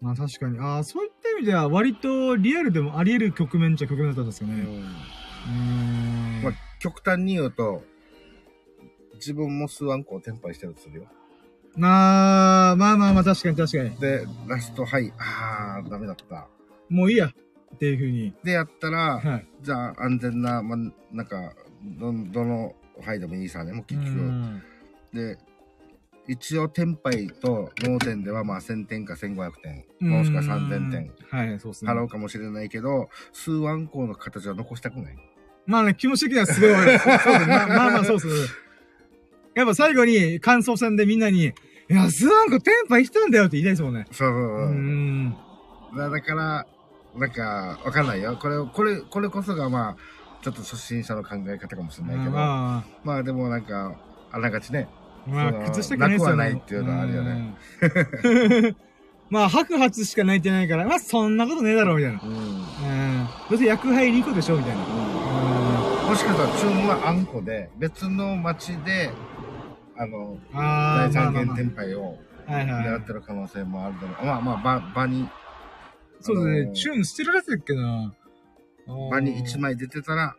[0.00, 0.58] まあ確かに。
[0.58, 4.54] ああ、そういった意味では割とリアルでもあり得る局面っちゃ局面だったんですよね。
[4.54, 6.40] うん。
[6.42, 7.82] まあ、極端に言うと、
[9.14, 11.06] 自分も数アンコをテンパイしてるとするよ。
[11.76, 13.96] まあ、まあまあまあ確かに確かに。
[14.00, 16.48] で、ラストハイ、あー、ダメだった。
[16.88, 17.28] もういいや。
[17.28, 18.34] っていうふうに。
[18.42, 19.46] で、やったら、はい。
[19.62, 20.76] じゃあ安全な、ま、
[21.12, 21.52] なんか、
[21.98, 24.16] ど、どのハイでもいいさね、もう結う局。
[24.18, 24.62] ん
[25.12, 25.38] で、
[26.30, 31.12] 一応、テンパイと脳点では、まあ、1000点か1500点、もしくは3000点。。
[31.28, 31.90] はい、そうですね。
[31.90, 35.16] 払うかもしれないけど、数ワンコの形は残したくない。
[35.66, 36.98] まあね、気持ち的にはすごいわかる。
[37.02, 38.28] そうですまあまあまあ、そうっす。
[39.56, 41.52] やっぱ最後に、感想戦でみんなに、い
[41.88, 44.06] や、スワンコテンパイ来たんだよって言いたいですもんね。
[44.12, 44.68] そうそううそう。
[44.72, 45.36] ん。
[45.96, 46.66] だだから、
[47.16, 48.36] なんか、わかんないよ。
[48.40, 49.96] これ、これ、これこそが、まあ、
[50.42, 53.96] ちょっと初心者の考え方かもしれないけど、ままあでもなんか、
[54.32, 54.99] あながちね、あ、
[55.30, 56.36] まあ、そう崩したくないですよね。
[56.36, 57.54] ないっていうのはあるよね
[58.24, 58.76] うん。
[59.30, 62.20] まあ、白髪しか泣いてないから、まあ、そんなことねえだろ、みたいな。
[62.22, 62.30] うん。
[62.30, 62.36] うん。
[62.36, 63.28] うん。
[63.48, 64.84] どうせ役配2個でしょ、みたいな。
[64.84, 66.08] うん。
[66.08, 69.12] もしかしたら、チュンはあんこで、別の町で、
[69.96, 74.26] あの、ああ、第三元まあまあまあ天杯を狙ってる可能性もあるだろう。
[74.26, 75.28] まあまあ、場場に、
[76.20, 76.62] そうですね。
[76.62, 78.12] あのチューン捨てられてるっけな。
[79.10, 80.34] 場に1枚出てたら、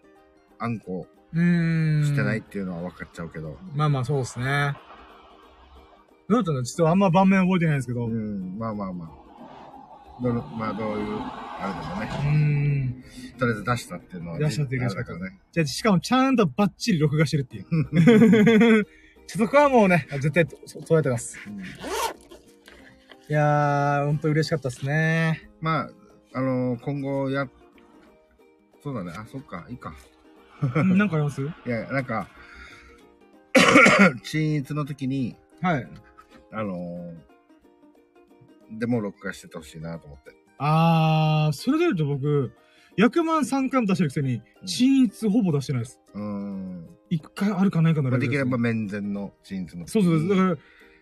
[0.60, 2.06] あんこうーん。
[2.06, 3.58] してないっていうのは分かっちゃうけど。
[3.76, 4.76] まあまあ、そうですね。
[6.28, 8.06] どうだったのちょっとあんま盤面覚えてないですけど。
[8.06, 8.10] う。
[8.10, 9.22] うんまあまあまあ。
[10.22, 13.04] どのまあ、どういう、あれでもね。
[13.34, 13.38] ーん。
[13.39, 15.39] とりあえず出したっていうのは、出したっていうからね。
[15.52, 18.86] じゃあ、しかもちゃんとバッチリ録画してるっていう。
[19.28, 21.38] ちょっとそこはもうね、絶対と捉えてます。
[23.30, 25.50] いやー、ほんと嬉しかったですね。
[25.62, 25.89] まあ、
[26.34, 27.48] あのー今後や、
[28.84, 29.13] そうだね。
[29.15, 29.94] あ、そっか、いいか。
[30.76, 31.41] うんなんかあります？
[31.65, 32.28] いや、なんか、
[34.24, 35.88] 鎮一の時に、はい。
[36.52, 37.32] あのー
[38.80, 40.32] でも録画しててほしいなと思って。
[40.58, 42.54] あー、それで言うと僕、
[42.95, 46.00] 役満3回も出してるくせに、うん均一ほぼ出してないです。
[46.13, 46.88] うーん。
[47.10, 50.58] 1回あるかないかのまあレベルですねできれば面前の鎮一の時そうそう、だから、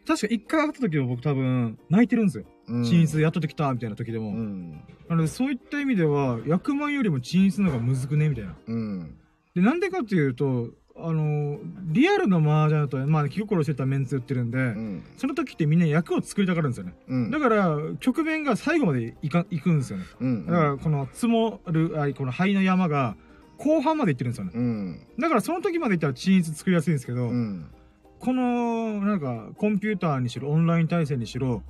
[0.07, 2.45] 確か一回会った時は僕多分、泣いてるんですよ。
[2.69, 4.29] うんチンスやっとできたみたいな時でも。
[4.29, 4.71] うん。
[5.07, 8.55] なので、そういった意味では、役満よりもチンスの方がむずくねみたいな。
[8.65, 9.15] うん。
[9.55, 10.69] で、なんでかっていうと、
[11.01, 11.59] あの、
[11.91, 15.03] リアルの麻雀だと、まあ、気心してたメンツ売ってるんで、うん。
[15.17, 16.93] その時ってみんな役を作りたがるんですよね。
[17.07, 17.31] うん。
[17.31, 20.05] だから、局面が最後までいか、いくんですよね。
[20.19, 20.45] うん。
[20.45, 23.15] だから、この積もる、あこの灰の山が、
[23.57, 24.51] 後半までいってるんですよね。
[24.53, 24.99] うん。
[25.19, 27.69] だから、その時までいったらチンス作りやすいんですけど、うん。
[28.19, 31.63] この、なんか、コンピューターにしろ、オンライン対戦にしろ、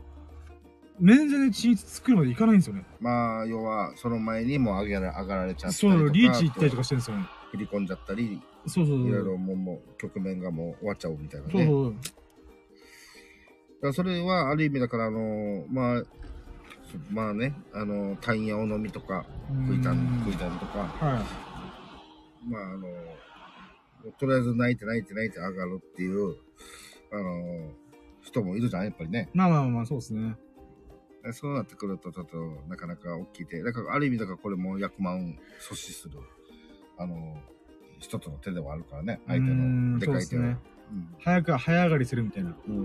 [1.00, 2.84] 面前でチンス作るまでいかないんですよね。
[3.00, 6.00] まあ、要は、その前にもう上げら上がられちゃったりとか。
[6.00, 7.26] そう、リーチ行ったりとかしてるんですよね。
[7.52, 9.08] 振り込んじゃったり、そうそうそう。
[9.08, 11.54] いろいろもう、もう、局面がもう終わっちゃうみたいなね。
[11.54, 11.94] そうそう。
[11.94, 12.00] だ
[13.82, 16.04] からそれはある意味だから、あのまあ、
[16.92, 19.26] そまあね、あのタイヤを飲みとか、
[19.68, 21.24] 食いたん食いたりとか、は
[22.48, 22.88] まああの
[24.18, 26.36] とりあえず泣いて泣いて泣いて上がるっていう、
[27.12, 27.72] あの
[28.22, 29.30] 人もいるじゃん、やっぱりね。
[29.34, 29.38] い。
[29.38, 30.36] まあまあまあ、そうですね。
[31.34, 36.18] そうなってくると、ちょっとなかなか大きいて、だからある意味だからこれも役満阻止する、
[37.00, 37.38] あの
[38.00, 40.22] 一つの手ではあるからね、相手のでかい手を。
[40.22, 40.58] そうですね
[41.20, 42.56] 早く早上がりするみたいな。
[42.68, 42.82] うんう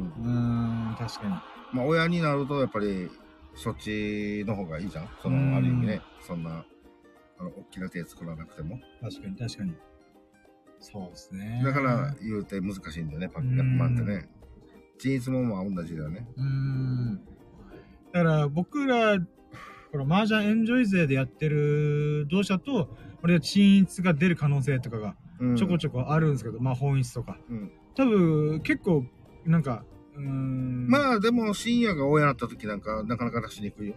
[0.92, 1.31] ん確かに。
[1.72, 3.09] まあ、親になると、やっぱり、
[3.55, 5.09] そっちの方がいいじゃん？
[5.22, 6.64] そうんの、ある意味ね、そんな、
[7.38, 8.79] あの、大きな手作らなくても。
[9.00, 9.74] 確かに、確かに。
[10.81, 11.62] そうですね。
[11.64, 14.29] だから、言うて難しいんだよね、パうんックマンってね。
[14.98, 16.27] チーズもまあ同じだよね。
[16.37, 17.20] うーん。
[18.12, 19.18] だから、僕ら、
[19.90, 27.38] この麻雀エンジョイ勢でやってる同社と、俺は均一が出る可能性とかがうんちょこちょこあるんですけど、まあ本質とか。
[27.50, 29.04] うん多分、結構、
[29.46, 29.84] なんか、
[30.16, 30.88] うーん。
[30.88, 33.94] まあ、でも、深夜が親になった時なんか、なかなか出しにくいよ。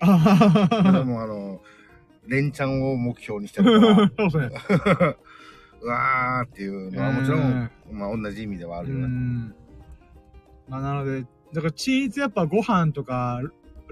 [0.00, 1.62] あはははでも、あの、
[2.26, 4.60] 連チャンを目標にしてるから、 そうですね。
[5.80, 9.06] うわーっていうのはもちろん、まあ同じ意味ではあうるよね。
[9.06, 9.54] ん。
[10.68, 13.40] まあなので、だから均一やっぱご飯とか、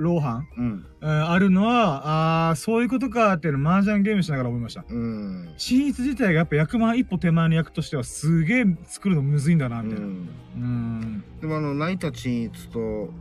[0.01, 0.87] ローハン、うん。
[1.03, 4.85] えーあるのは、ああ、そういうことかっていうのを麻雀ゲームしながら思いました。
[4.89, 5.55] うん。
[5.59, 10.07] 均一自体がやっぱ役満一歩手前の役としてはすげえ作るのむずいんだな、うみたいな。
[10.07, 10.29] ん。
[10.57, 11.25] うん。
[11.41, 13.13] でもあの、泣いた鎮一と、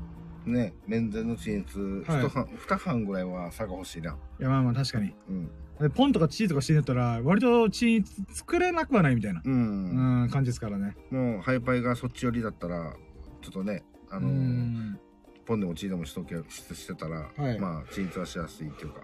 [0.46, 1.78] ね、面前の鎮一、
[2.10, 4.18] はい一班、二班ぐらいは差が欲しいな。
[4.40, 5.14] いや、まあまあ確かに。
[5.30, 5.52] うん。
[5.80, 9.50] でポンとかチーとかしてんだったら、割と均一作れなくはないみたいな、う。
[9.50, 10.96] うんん、感じですからね。
[11.10, 12.94] もう、ハイパイがそっち寄りだったら、
[13.42, 15.09] ちょっとね、ああの、ポ
[15.56, 19.02] ンでもチーでもしとけししてたら、はいまあ、鎮一はしやすいっていうか。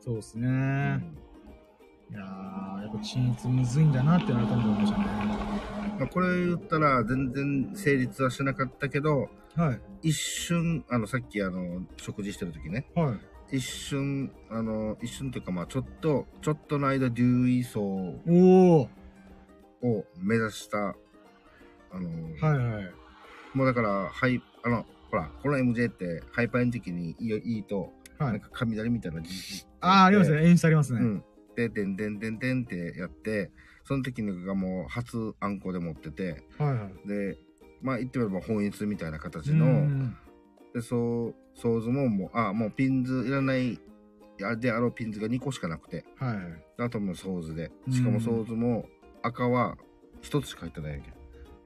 [0.00, 0.46] そうですね。
[0.46, 1.18] うん
[2.10, 5.04] いやー、やっぱ均一むずいんだなって改めて思いましたね。
[5.98, 10.08] まあ、これ言ったら全然成立はしなかったけど、はい。
[10.08, 13.12] 一瞬、あの、さっきあの、食事してる時ね、は
[13.52, 13.58] い。
[13.58, 18.88] 一瞬、あの、一瞬というか、まあ、ちょっと、ちょっとの間、竜位層を
[20.16, 22.08] 目指した、あの、
[22.40, 22.90] はいはい。
[23.52, 28.32] もうだから、はい、あの、ほら、この MJ って、ハイパイの時にいいよいいと、はい。
[28.32, 30.46] なんか雷みたいなじじあー、ありますね。
[30.48, 31.00] 演出ありますね。
[31.00, 31.24] うん。
[31.56, 33.50] で、でんでんでんでんってやって、
[33.84, 37.08] その時のがもう發暗刻で持ってて、はいはい。
[37.08, 37.38] で、
[37.80, 40.16] まあ言ってみれば混一みたいな形うの、ん
[40.74, 43.80] で、そう、ソーズももう、あ、もうピンズいらない、
[44.44, 46.44] あであろうピンズが2個しかなくて、はいはい。
[46.78, 48.86] あともうソーズで、しかもソーズも
[49.22, 49.76] 赤は
[50.22, 51.12] 1つしか入ってないわけ。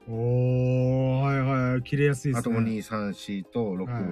[0.07, 1.39] おー、はい
[1.71, 1.83] はい。
[1.83, 2.39] 切れやすいですね。
[2.39, 4.03] あとも2、3、4と6、はい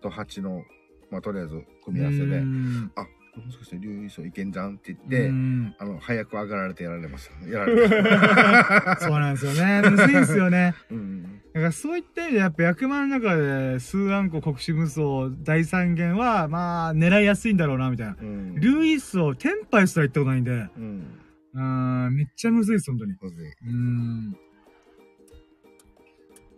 [0.00, 0.62] と8の、
[1.10, 3.06] まあとりあえず組み合わせで、うんあ、
[3.40, 7.34] もしかして竜位層いけんじゃんって言って、うんあの、早く上がられてやられました。
[7.48, 8.96] やられた。
[9.00, 9.82] そうなんですよね。
[9.88, 10.74] むずいですよね。
[10.90, 11.22] うん。
[11.52, 18.16] だからそういった意味でやっぱ役満の中で数案個国士無双第三元はまあ狙いやすいんだろうなみたいな。
[18.20, 18.54] うん。
[18.56, 21.06] ルイスをテンパイすら行ったことないんで、うん。
[21.54, 23.14] うーん、めっちゃむずいです、本当に。
[23.20, 23.48] むずい。
[23.48, 24.36] うーん。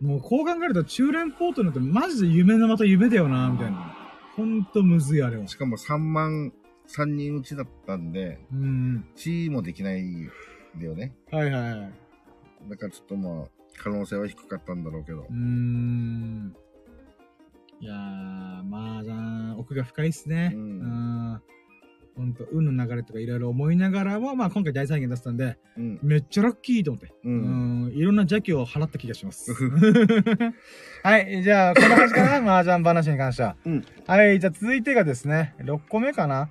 [0.00, 3.96] もうこう考えると中連ポートなんてマジで夢のまた夢だよな、みたいな。
[4.37, 5.46] ほんとむずい、あれは。
[5.46, 6.52] しかも3万、
[6.88, 9.06] 3人打ちだったんで、うん。
[9.14, 10.30] チーもできないん
[10.78, 11.14] だよね。
[11.30, 11.92] はいはいはい。
[12.68, 15.35] だからちょっとまあ、可能性は低かったんだろうけどうー。
[15.35, 16.54] ん。
[17.80, 19.14] いやー、まあじゃ
[19.52, 20.52] あ、奥が深いっすね。
[20.54, 21.42] ううん
[22.20, 22.22] ん。
[22.22, 25.98] ほんと、運の流れとかいろいろ思いながらも、まあ今回第三元出したんで、うん。
[26.02, 27.09] めっちゃラッキーと思って。
[27.24, 27.29] う。
[27.29, 27.92] うんん。
[27.92, 29.52] いろんな邪気を払った気がします。
[31.02, 31.42] はい。
[31.42, 33.57] じゃあ、こんな感じかな 麻雀話に関しては。
[33.64, 34.40] うんはい。
[34.40, 36.50] じゃあ続いてがですね、6個目かな？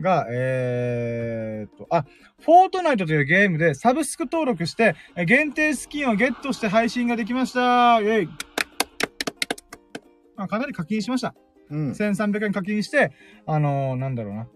[0.00, 2.04] が、えーっと、あ、
[2.44, 8.00] フォートナイトというゲームでサブスク登録して、え限定スキンをゲットして配信ができました。
[8.00, 8.28] イェイ。
[10.36, 11.34] まあ、かなり課金しました。
[11.70, 11.90] うん。
[11.92, 13.12] 1300円課金して、
[13.46, 14.48] あのーなんだろうな。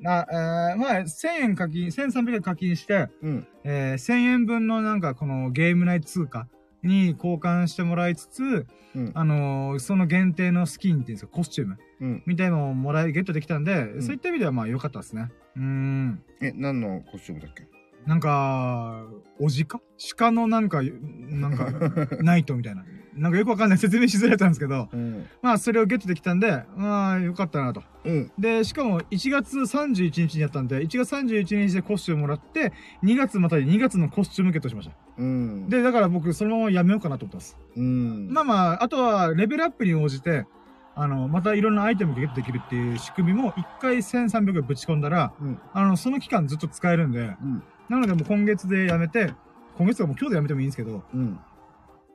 [0.00, 3.46] な、えー、まあ、1000円課金、1300円課金して、うん。
[3.64, 6.48] えー、1000円分のなんかこのゲーム内通貨
[6.82, 9.12] に交換してもらいつつ、うん。
[9.14, 12.22] あのーその限定のスキンっていうんですか、コスチュームうん。
[12.26, 15.28] みたいなのをもらい、ゲットできたんで、んそういった意味ではまあ良かったですね。
[15.56, 16.22] うーん。
[16.40, 17.64] え、何のコスチュームだっけ？
[18.06, 19.04] なんか、
[19.38, 19.80] おじか？
[20.16, 22.84] 鹿のなんか、なんか、 ナイトみたいな。
[23.14, 25.26] なんかよくわかんない説明しづらかったんですけど、うん。
[25.42, 27.82] まあそれをゲットできたんで、まあよかったなと。
[28.04, 28.32] うん。
[28.38, 34.94] で、しかも1月31日にやったんで、1月31日でコスチュームもらって、2月またに2月のコスチュームゲットしました。
[35.18, 35.68] うん。
[35.68, 37.58] で、だから僕そのままやめようかなと思ってます。
[37.76, 38.28] うん。
[38.30, 40.46] まあまあ、あとはレベルアップに応じて、
[40.94, 45.58] あの、またいろんなアイテムがゲットできるっていう仕組みも、1回1300円ぶち込んだら、うん。
[45.72, 47.62] あの、その期間ずっと使えるんで、うん。
[47.90, 49.34] なのでもう今月でやめて、
[49.76, 51.38] 今月はもう今日でやめてもいいんですけど、うん。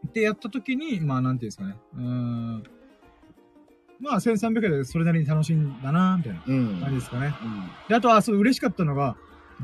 [0.08, 1.76] ってやった時に、まあなんていうんですかね。
[1.96, 2.64] うーん。
[4.00, 6.80] まあ1300円でそれなりに楽しいんだな、みたいなうん。
[6.80, 7.36] 感じですかね。
[7.44, 7.64] うん。
[7.90, 9.18] で、あとは、そう嬉しかったのが、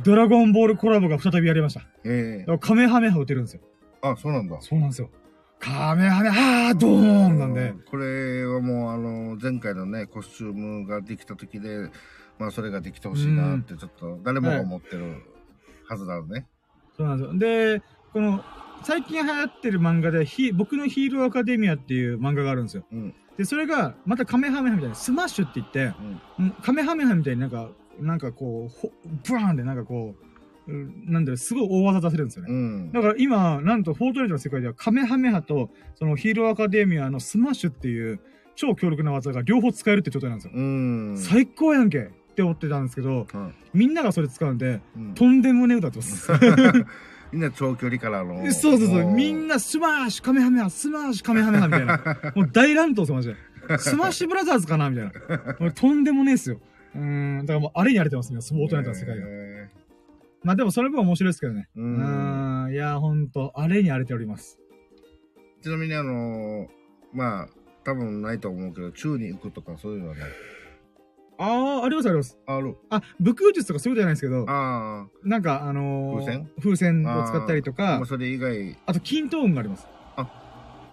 [0.04, 1.82] ドラゴンボールコラボが再びやりました。
[2.04, 3.62] ええだからカメハメハ打てるんですよ。
[4.02, 4.60] あ、そうなんだ。
[4.60, 5.10] そうなんですよ。
[5.60, 7.74] カメハメハードーンなんで。
[7.90, 11.90] これはもうあの前回のねコスチュームができた時で
[12.40, 15.22] まあそれができてほしいなってちょっと誰もが思ってる
[15.92, 16.48] はずだね。
[16.96, 17.38] そうなんですよ。
[17.38, 18.44] で、この、
[18.84, 22.86] 最近流行ってる漫画で、ヒ僕のヒーローアカデミアっていう漫画があるんですよ。
[22.92, 25.94] うんで、それが、またカメハメハみたいな、スマッシュって言って、
[26.40, 28.92] うんうんカメハメハみたいになんか、なんかこう、ほ
[29.24, 30.16] ブラーンでなんかこ
[30.68, 32.52] う、うんなんだすごい大技出せるんですよね。
[32.52, 38.20] うんだから今、なんと、フォートナイトの世界では、カメハメハと、そのヒーローアカデミアのスマッシュっていう、
[38.56, 40.54] 超強力な技が両方使えるって状態なんですよ。
[40.54, 42.10] うん最高やんけ
[42.42, 46.32] って思ってたんですけど、うんみんながそれ使うんで、うんとんでもねえ歌ってます。
[47.32, 49.04] みんな長距離からのそうそうそう。
[49.04, 51.98] もみんなスマッシュカメハメハ、スマッシュカメハメハみたいな。
[52.36, 53.26] もう大乱闘してまし
[53.70, 53.78] たよ。
[53.80, 55.12] スマッシュブラザーズかなみたい
[55.60, 55.72] な。
[55.72, 56.60] とんでもねえっすよ。
[56.96, 57.46] うーん。
[57.46, 58.42] だからもうあれに荒れてますね。
[58.42, 59.24] スポートナイトの世界が。
[59.28, 59.70] え
[60.44, 61.70] まあでもそれ分面白いですけどね。
[61.76, 62.70] ううん。
[62.72, 64.60] いや、ほんと、あれに荒れております。
[65.62, 66.68] ーちなみにあのー
[67.14, 67.50] まあ
[67.84, 70.22] 多分ないと思うけど宙に行くとかそういうのはね
[71.42, 72.38] ああ、ありますあります。
[72.46, 72.76] ある。
[72.90, 76.50] あ、武空術とかそういうことじゃないですけど、あなんかあのー風船？
[76.62, 78.78] 風船を使ったりとあかまあ、それ以外。
[78.86, 79.88] あと、キントーンがあります。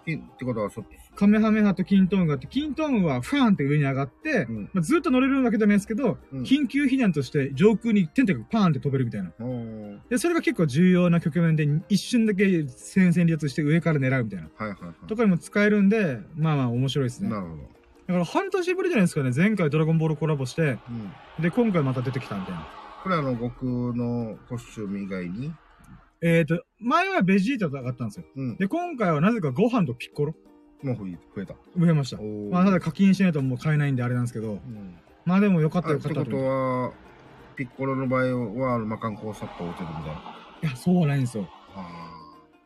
[0.05, 0.83] きってことはそ
[1.15, 4.69] カメハメハとキントーンがあって、キントーンはファーンって上に上がって、うん。
[4.73, 6.43] まあ、ずっと乗れるわけじゃないですけど、うん。
[6.43, 9.31] 緊急避難として上空にテンテクパーンって飛べるみたいな。
[9.39, 9.99] おー。
[10.09, 14.49] で、それが結構重要な局面で、一瞬だけ戦線離脱して上から狙うみたいな。
[14.55, 15.07] はいはいはい。
[15.07, 17.29] とかにも使えるんで、まあまあ面白いですね。
[17.29, 17.63] だなるほど
[18.13, 19.31] から半年ぶりじゃないですかね。
[19.35, 21.11] 前回ドラゴンボールコラボして、うん。
[21.41, 22.67] で、今回また出てきたみたいな。
[23.03, 25.53] これあの悟空のコスチューム以外に？
[26.21, 28.25] えっ、ー、と、前はベジータだったんですよ。
[28.35, 28.57] うん。
[28.57, 30.33] で、今回はなぜかご飯とピッコロ。
[30.81, 31.55] もう増えた。
[31.77, 32.17] 増えました。
[32.51, 34.95] まあ、ただ課金しないともう買えないんであれなんですけど、うん。
[35.25, 36.91] まあでもよかったあよかったってことは
[37.55, 40.13] ピッコロの場合は魔漢光サッパーを打てるみたいな
[40.63, 41.47] いや、そうはないんですよ。
[41.75, 42.08] あ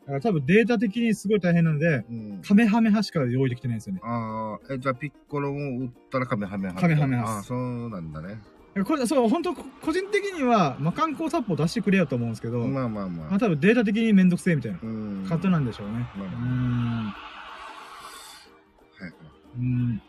[0.05, 2.41] だから多分データ的にすごい大変なんで、ーうん。
[2.41, 4.01] カメハメハしか用意できてないんですよね。
[4.03, 4.75] あー。
[4.75, 7.35] えじゃあピッコロも打ったらカメハメハカメハメハ。
[7.35, 8.41] ああそうなんだね。
[8.85, 13.07] これ、そう、本当個人的には、まあ、観光サポを出してくれよと思うんですけど、ままあまあ。
[13.07, 15.25] まああ多分データ的にめんどくせえみたいなうん。
[15.29, 16.07] 方なんでしょうね。
[16.15, 17.05] うなるほどん。
[17.05, 17.15] は
[19.07, 19.13] い
[19.59, 19.97] うん。
[19.97, 20.03] だ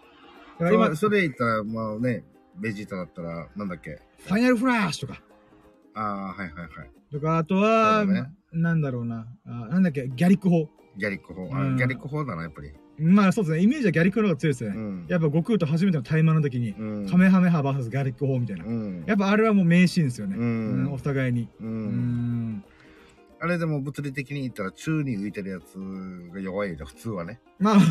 [0.59, 2.25] から今、そそれ言ったらまあね
[2.57, 4.01] ベジータだったらなんだっけ？
[4.21, 5.21] ファイナルフラッシュとか、
[5.95, 6.69] ああはいはいはい。
[7.13, 10.69] とか、あとは、そうだねなんだろうな、あなんだっけ、ギャリック法。
[10.97, 14.77] ギャリック砲あうんギャリック砲だなやっぱりまあそうですね、イメージはギャリックの方が強いですよね。
[14.77, 18.65] うんやっぱ悟空と初めての対マンの時に、うんカメハメハ VS ギャリック法みたいな。
[18.65, 20.37] うんやっぱあれはもう名シーンですよね。
[20.37, 21.49] ううんんお互いに。
[21.61, 22.65] ううんん。
[23.41, 25.75] あれでも物理的に言ったら宙に浮いてるやつ
[26.33, 27.77] が弱いじゃん普通はねまあ、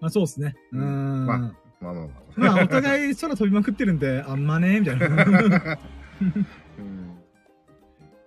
[0.00, 0.54] まあそうですね。
[0.72, 1.26] うーん。
[1.26, 5.08] まあままあまあまああ、お互い空飛びまくってるんで、あんまね、みたいな。
[5.08, 5.78] ま うんあ、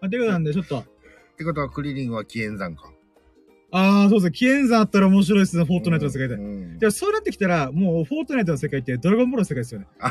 [0.09, 0.79] ということなんで、ちょっと。
[0.79, 0.83] っ
[1.37, 2.91] てことはクリリンは紀元山か
[3.71, 4.31] ああ、そうですね。
[4.31, 6.35] キエンザあったら面白いですね、フォートナイトの世界で。
[6.35, 9.87] うんでもそうなってきたら、もうフォートナイトの世界ってドラゴンボールの世界ですよね。
[9.99, 10.07] ま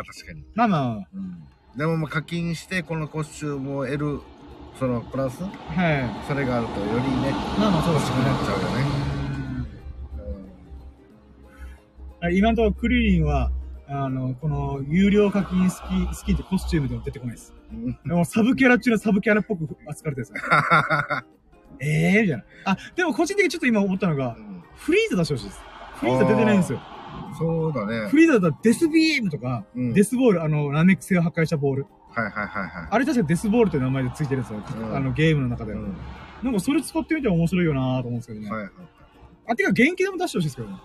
[0.00, 1.42] あ確かに、まあまあまうん
[1.76, 4.20] でもまあ課金してこのコスチュームを得る
[4.78, 5.52] そのプラスあ、は
[5.98, 6.10] い。
[6.28, 8.84] それがあるとよりねまあまあそうですよね欲しくなっちゃうよね、
[12.20, 13.50] はい今のところクリリンは、
[13.92, 17.54] あの、この有料課金スキスキンってコスチュームでも出てこないです。
[18.04, 20.36] もサブキャラ中のサブキャラっぽく扱われてるんですよ。
[21.80, 22.44] え えー、みたいな。
[22.64, 24.36] あ、でも個人的にちょっと今思ったのが、
[24.76, 25.60] フリーザ出してほしいです。
[25.96, 26.80] フリーザ出てないんですよ。
[27.38, 31.86] そうだねフリーザだったらデスビームとか、うんデスボール、あの、ナメック星を破壊したボール。
[32.14, 34.62] はいはいはいはいあれ確かデスボールって名前でついてるんですよ。
[34.78, 35.72] うんあの、ゲームの中で。
[35.72, 35.94] うん
[36.42, 38.50] なんかそれ使ってみても面白いよなと思うんですけどね。
[38.50, 38.70] はいはい
[39.48, 40.76] あ、てか元気でも出してほしいですけどね。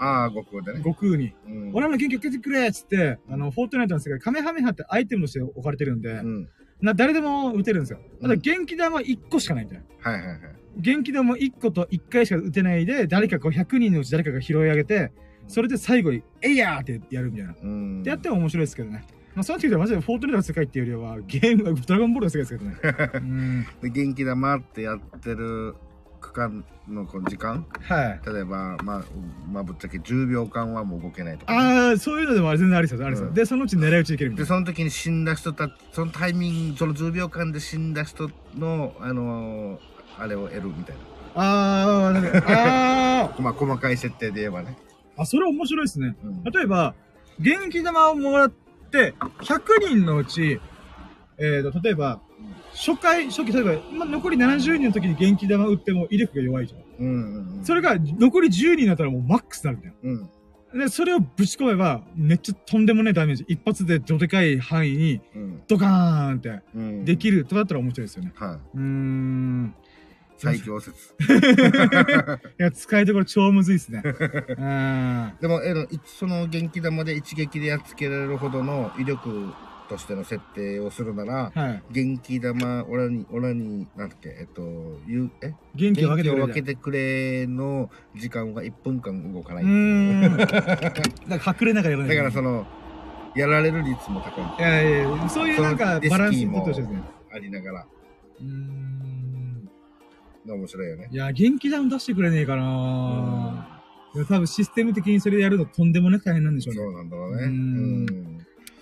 [0.00, 1.32] ああ悟空でね、悟空に。
[1.46, 6.48] うん俺らの元気を受けてくれっつって、あの、フォートナイトの世界、カメハメハってアイテムとして置かれてるんで、うん
[6.80, 8.00] な、誰でも撃てるんですよ。
[8.22, 10.10] ただ元気玉1個しかないみたいな。
[10.10, 10.40] はいはいはい。
[10.78, 15.12] 元気玉1個と1回しか撃てないで、誰かこう100人のうち誰かが拾い上げて、
[15.46, 17.54] それで最後に、えいやーってやるみたいな。
[17.62, 18.02] うん。
[18.02, 19.04] でやっても面白いですけどね。
[19.34, 23.10] まあ、そうなってきたらマジでフォートナイトの世界っていうよりは、ゲーム、ドラゴンボールの世界ですけどね。
[23.14, 23.66] うん。
[23.82, 25.74] で元気玉ってやってる
[26.30, 27.66] 区間のこの時間？
[27.82, 28.20] はい。
[28.26, 29.04] 例えば、まあ、
[29.50, 33.04] まあ、ぶっちゃけ10秒間はもう動けないとかね、ああ、そういうのでもあれ全然ありですよ。
[33.06, 33.28] ありですよ。
[33.28, 34.54] うんで、そのうち狙い撃ちできるみたで、いな。
[34.54, 39.78] その時に死んだ人たそのタイミング、その10秒間で死んだ人の、あのー
[40.18, 40.96] あれを得るみたい
[41.34, 43.34] ああ、なんか、あな。
[43.42, 44.76] まあ、細かい設定で言えばね。
[45.16, 46.14] あ、あ、それ面白いですね。
[46.22, 46.44] うん。
[46.44, 46.94] 例えば、
[47.38, 48.50] 元気玉をもらっ
[48.90, 50.60] て、100人のうち、
[51.38, 52.20] えーと、例えば、
[52.74, 56.80] 初回、初期、例えば、まあ、残り70人の時に元気玉打っても威力が弱いじゃん。
[57.04, 57.64] うんうんうん。
[57.64, 59.94] それが残り10人になったらもうマックスになるんだよ。
[60.02, 60.80] うん。
[60.80, 63.44] で、それをぶち込めば、めっちゃとんでもないダメージ。
[63.48, 65.62] 一発でどでかい範囲にうん。
[65.66, 67.04] ドカーンってうん。
[67.04, 68.32] できるとかだったら面白いですよね。
[68.36, 68.76] はい。
[68.76, 69.74] うーん。
[70.38, 71.14] 最強説。
[72.58, 74.02] いや、使いどころ超むずいっすね。
[74.06, 75.32] うん。
[75.38, 79.52] でも、えの、いその元気玉で一撃でやっつけられるほどの威力
[79.90, 81.82] としての設定をするなら、はい。
[81.90, 84.62] 元気玉、オラに、オラに、なんだっけ、えっと、
[85.04, 85.56] ゆう、え？
[85.74, 89.64] 元気を分けてくれけてくれの時間が1分間動かない。
[89.64, 90.36] うーん。
[91.28, 92.64] だから隠れながらやらないだからその、
[93.34, 94.44] やられる率も高い。
[94.44, 96.64] いやいやいや、そういうなんかバランスも。
[97.32, 97.86] ありながら、
[98.40, 99.68] うーん。
[100.46, 101.08] 面白いよね。
[101.10, 103.80] いや、元気弾出してくれねえかな
[104.14, 106.80] でも多分システム的にそれやるのとんでもなく大変なんでしょうね。
[106.80, 107.42] そうなんだろうね。
[107.44, 108.40] ううん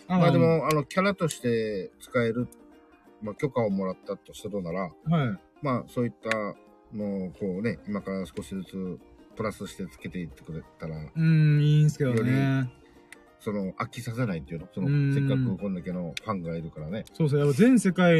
[0.08, 2.48] まあで、も、あの、キャラとして使える、
[3.22, 5.38] まあ許可をもらったとするなら、はい。
[5.60, 6.30] まあそういった
[6.94, 8.98] のをこうね、今から少しずつ
[9.36, 12.70] プラスしてつけていってくれたら、うーん、いいんすけどよね。
[13.40, 17.04] その飽きさせないっていうの、そのうんせっかくこんだけのファンがいるからね。
[17.14, 18.14] そうそう、やっぱ全世界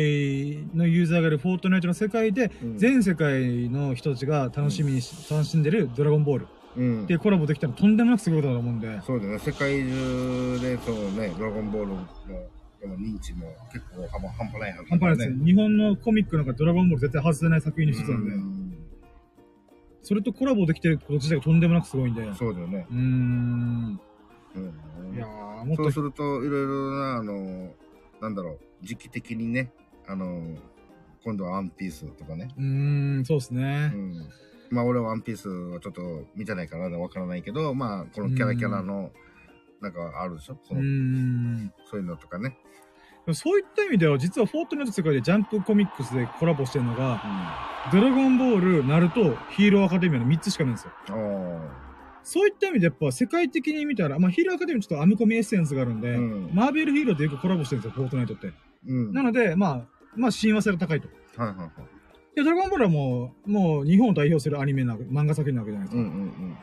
[0.75, 6.47] のユーザーがいるフォートナイトの世界で、うん全世界の人たちが楽しみにし、楽しんでるドラゴンボール
[6.79, 9.01] うんっていうコラボできたらとんでもなくすごいことだと思うんで。
[9.03, 11.97] そうだね、世界中でそうね、ドラゴンボールの
[12.81, 15.45] この認知も結構半半端ないはずだから半端ないです。
[15.45, 18.75] 日本のコミックなんかドラゴンボール絶対外せない作品の一つなんで、うん
[20.01, 22.23] それとコラボできてること自体がとんでもなくすごいんで。
[22.23, 22.87] うそうだよね。
[22.91, 24.01] ーん。
[24.57, 27.75] うんいやー、もっとそうすると、いろいろな、あの、
[28.23, 29.71] なんだろう、時期的にね、
[30.07, 30.57] あの、
[31.25, 32.49] 今度はワンピースとかね。
[32.57, 33.89] うーん、そうですうね。
[33.89, 34.29] ん。
[34.71, 39.11] まあ、俺はワンピースはちょっと見てないからわからないけど、まあ、このキャラキャラの、
[39.81, 40.59] なんかあるでしょ？
[40.65, 41.71] そうの。
[41.91, 42.59] そういうのとかね。
[43.33, 47.23] そういった意味では、実はフォートナイト世界でジャンプコミックスでコラボしてるのが、
[47.93, 50.93] うドラゴンボール、ナルト、ヒーローアカデミアの3つしかないんですよ。
[52.23, 58.53] そういった意味でやっぱ世界的に見たら、まあヒーローアカデミアちょっとアメコミエッセンスがあるんで、うんマーベルヒーローとよくコラボしてるんですよ、フォートナイトって。
[58.87, 59.13] うん。
[59.13, 59.83] なので、まあ、
[60.17, 61.09] まあ親和性が高いと。
[61.37, 61.71] はいはいはい。
[62.35, 66.03] で、ドラゴンボールはもう、もう日本を代表するアニメな漫画作品なわけじゃないですか。
[66.03, 66.57] うんうん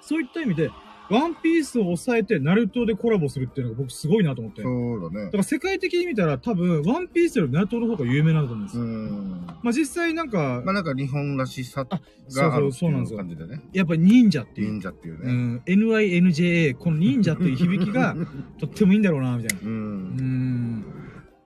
[0.00, 0.70] そういった意味で、
[1.10, 4.62] ワンピースを抑えて、ナルトでコラボするっていうのが僕すごいなと思って。
[4.62, 5.00] うん。
[5.00, 5.36] だそうだねか。
[5.38, 8.86] ら世界的に見たら多分、ワンピースよりナルトの方が有名なんだと思うんですうよ。
[8.86, 9.46] ん。
[9.62, 13.60] まあ実際なんか、まあなんか日本らしさがそうそうあるっていうそうなんですよ感じでね。
[13.72, 14.72] やっぱ忍者っていう。
[14.72, 15.20] 忍者っていうね。
[15.24, 18.14] うん、NINJA、この忍者っていう響きが
[18.60, 19.68] とってもいいんだろうな、みたいな。
[19.68, 19.72] う。
[19.72, 20.84] うんん。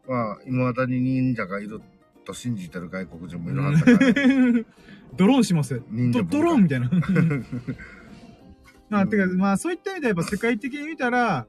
[0.09, 1.81] まあ、未だに忍者がいる
[2.25, 4.12] と信じてる外国人もいるはずだから
[4.53, 4.64] ね。
[5.16, 5.83] ドローンします。
[6.12, 6.91] ドドローンみたいな。
[8.89, 11.47] まあ、てか、まあ、そういった意味でやっぱ世界的に見たら、や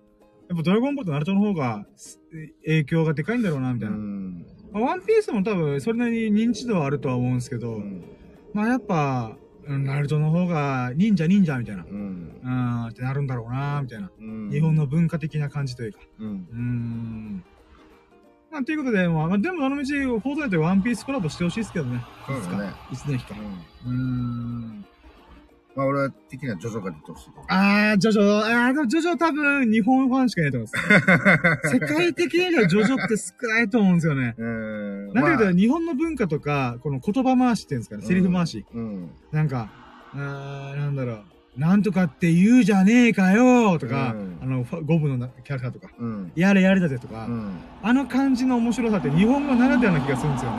[0.54, 2.20] っぱドラゴンボールとナルトの方がす
[2.66, 3.98] 影響がでかいんだろうな、みたういな。
[3.98, 4.46] ん。
[4.72, 8.04] まあ、ワンピースも多分それなりに認知度はあるとは思うんですけど、うん。
[8.54, 11.84] まあやっぱ、うんナルトの方が忍者忍者みたいな。
[11.84, 12.42] うん。
[12.44, 14.12] うん、ってなるんだろうな、みたいな。
[14.20, 16.00] うん日本の文化的な感じというか。
[16.20, 16.28] うん。
[16.28, 17.44] うーん。
[18.54, 22.06] まあ、ということで、まあ、まあでも、どの道、フォートナイトでワンピースコラボしてほしいですけどね。
[22.28, 22.74] そうだね。
[22.92, 23.36] いつの日か。
[23.88, 24.86] うん。
[25.76, 27.30] まあ、俺は的にはジョジョが出てほしい。
[27.48, 31.70] あー、ジョジョ、あー、でもジョジョ多分、日本ファンしかいないと思います。
[31.74, 34.36] 世界的にはジョジョって少ないと思うんですよね。
[34.38, 35.14] うん。
[35.14, 38.64] なんていうと、まあ日本の文化とか、この言葉回しっていうんですかね、セリフ回し。
[38.72, 39.10] うん。
[39.32, 39.72] なんか、
[40.14, 41.24] あー、なんだろう。
[41.58, 46.32] なんとかって言うじゃねえかよとか、うんあの、ゴブのなキャラクターとか、うん。
[46.36, 47.52] やれやれだぜとか、うん。
[47.84, 50.58] あの感じの面白さって日本語ならではな気がするんですよね。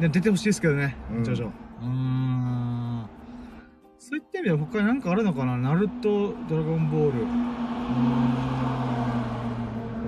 [0.00, 0.10] うん。
[0.10, 1.46] 出てほしいですけどね、うんジョジョ。
[1.46, 3.06] うん。
[3.98, 7.20] そういった意味では他に何かあるのかなナルト、ドラゴンボール。
[7.20, 7.28] うーん。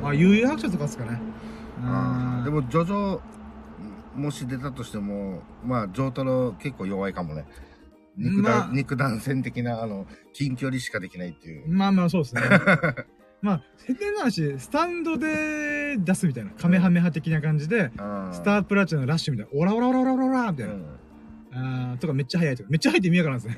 [0.03, 1.21] まあ、悠々白書とかですかね。
[1.85, 3.21] あーでも、も、ジョジョ、
[4.17, 7.45] もし出たとしても、まあ、ジョータロ結構弱いかもね。
[8.17, 11.69] 肉弾、まあ肉弾戦的な、あの、近距離しかできないっていう。
[11.69, 12.43] まあまあそうですね。
[13.43, 20.75] まあ、変な話、スタンドで出すみたいな、カメハメハ的な感じで、あスタープラチナのラッシュみたいな、オラオラオラオラオラオラみたいな。
[20.75, 20.85] うん
[21.59, 23.57] あーとかめっちゃ速いとか、めっちゃ速いって意味わからんですね。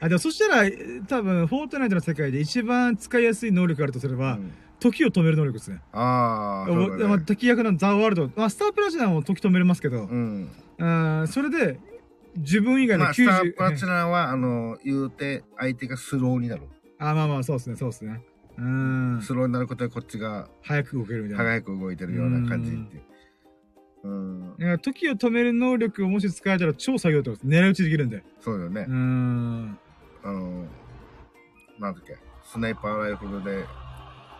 [0.00, 0.70] あ、でもそしたら、
[1.06, 4.50] 多分、フォートナイトの世界で一番使いやすい能力があるとすれば、うん
[4.80, 5.80] 時を止める能力ですね。
[5.90, 7.18] ああ、ね。
[7.26, 10.48] 敵役のザ・ワールド、まあ、スタープラチナも時止めれますけど、うん。
[10.78, 11.80] あーそれで、
[12.38, 16.62] 自分以外のまあ、スター90、プラチナは、あの、言うて、相手がスローになる。
[16.98, 18.22] あ、まあまあ、そうですね、そうですね。
[18.58, 19.20] うん。
[19.22, 21.44] スローになることで、こっちが早く動けるみたいな。
[21.44, 23.02] 早く動いてるような感じって。
[24.04, 24.50] うん。
[24.58, 27.56] だから時を止める能力をもし使えたら超作業ってことです。
[27.56, 28.22] 狙い撃ちできるんで。
[28.40, 28.94] そうだよねうー。
[28.94, 29.78] ん。
[30.24, 30.66] あの、
[31.78, 33.64] なんだっけ、スナイパーライフルで、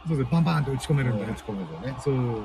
[0.07, 1.35] そうですね、バンバンって打ち込めるんで打。
[1.35, 1.95] ち込むとね。
[2.01, 2.41] そう。
[2.41, 2.45] う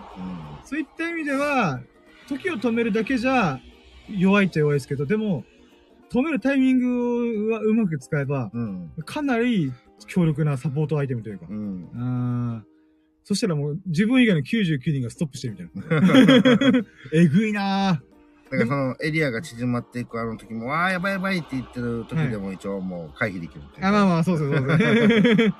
[0.64, 1.80] そういった意味では、
[2.28, 3.60] 時を止めるだけじゃ
[4.10, 5.44] 弱いっちゃ弱いですけど、でも、
[6.12, 8.92] 止めるタイミングはうまく使えば、ん。
[8.98, 9.04] うん。
[9.04, 9.72] かなり
[10.08, 11.46] 強力なサポートアイテムというか。
[11.50, 12.66] うん。
[13.24, 16.84] そしたらもう自分以外の99人がストップしてるみたいな。
[17.14, 18.14] えぐいなぁ。
[18.52, 25.54] だからそのエリアが縮まっていくあの時も、ああ、やばいやばいって言ってる時でも一応もう回避できるっていうあ、まあまあ、そうですそうです。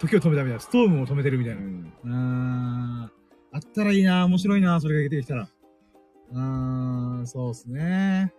[0.00, 0.60] 時を止めたみたいな。
[0.60, 1.62] ストームを止めてるみたいうな。
[1.62, 1.92] ん。
[2.04, 3.10] うーん。
[3.52, 5.48] あったらいいな面白いなそれが出てきたら。
[6.32, 8.32] うーん、そうっすね。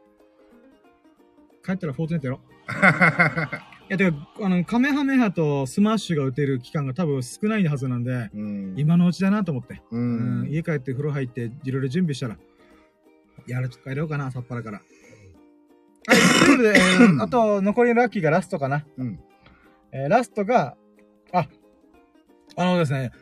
[1.66, 2.52] 帰ったらフォートナイトやろう。
[3.90, 8.74] いや、てか、あの、カメハメハとスマッシュが打てる期間が多分少ないはずなんで、うん。
[8.78, 9.82] 今のうちだなと思って。
[9.92, 10.50] ううんん。
[10.50, 12.38] 家帰って風呂入って、いろいろ準備したら、
[13.48, 14.78] やる、帰ろうかな、さっぱらから。
[14.78, 14.84] は
[16.16, 18.86] い、ということで、えーあと、残りのラッキーがラストかな。
[18.98, 19.20] うん。
[19.92, 20.78] えーラストが、
[21.34, 21.48] あ、
[22.56, 23.21] あのですね、えー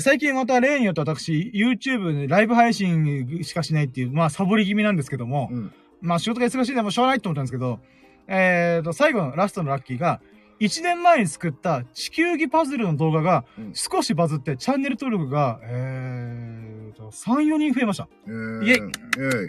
[0.00, 5.72] 最近また例によって私、YouTube でライブ配信しかしないっていう、まあ、サボり気味なんですけども、うん。
[6.00, 7.80] まあ、仕事が忙しいでもしょうがないと思ったんですけど、
[8.26, 10.20] えーと、最後のラストのラッキーが、
[10.60, 18.08] 1年前に作った地球儀パズルの動画がうん少しバズってチャンネル登録が、えーと、3、4人増えました。
[18.26, 19.46] えーイェイイェイ。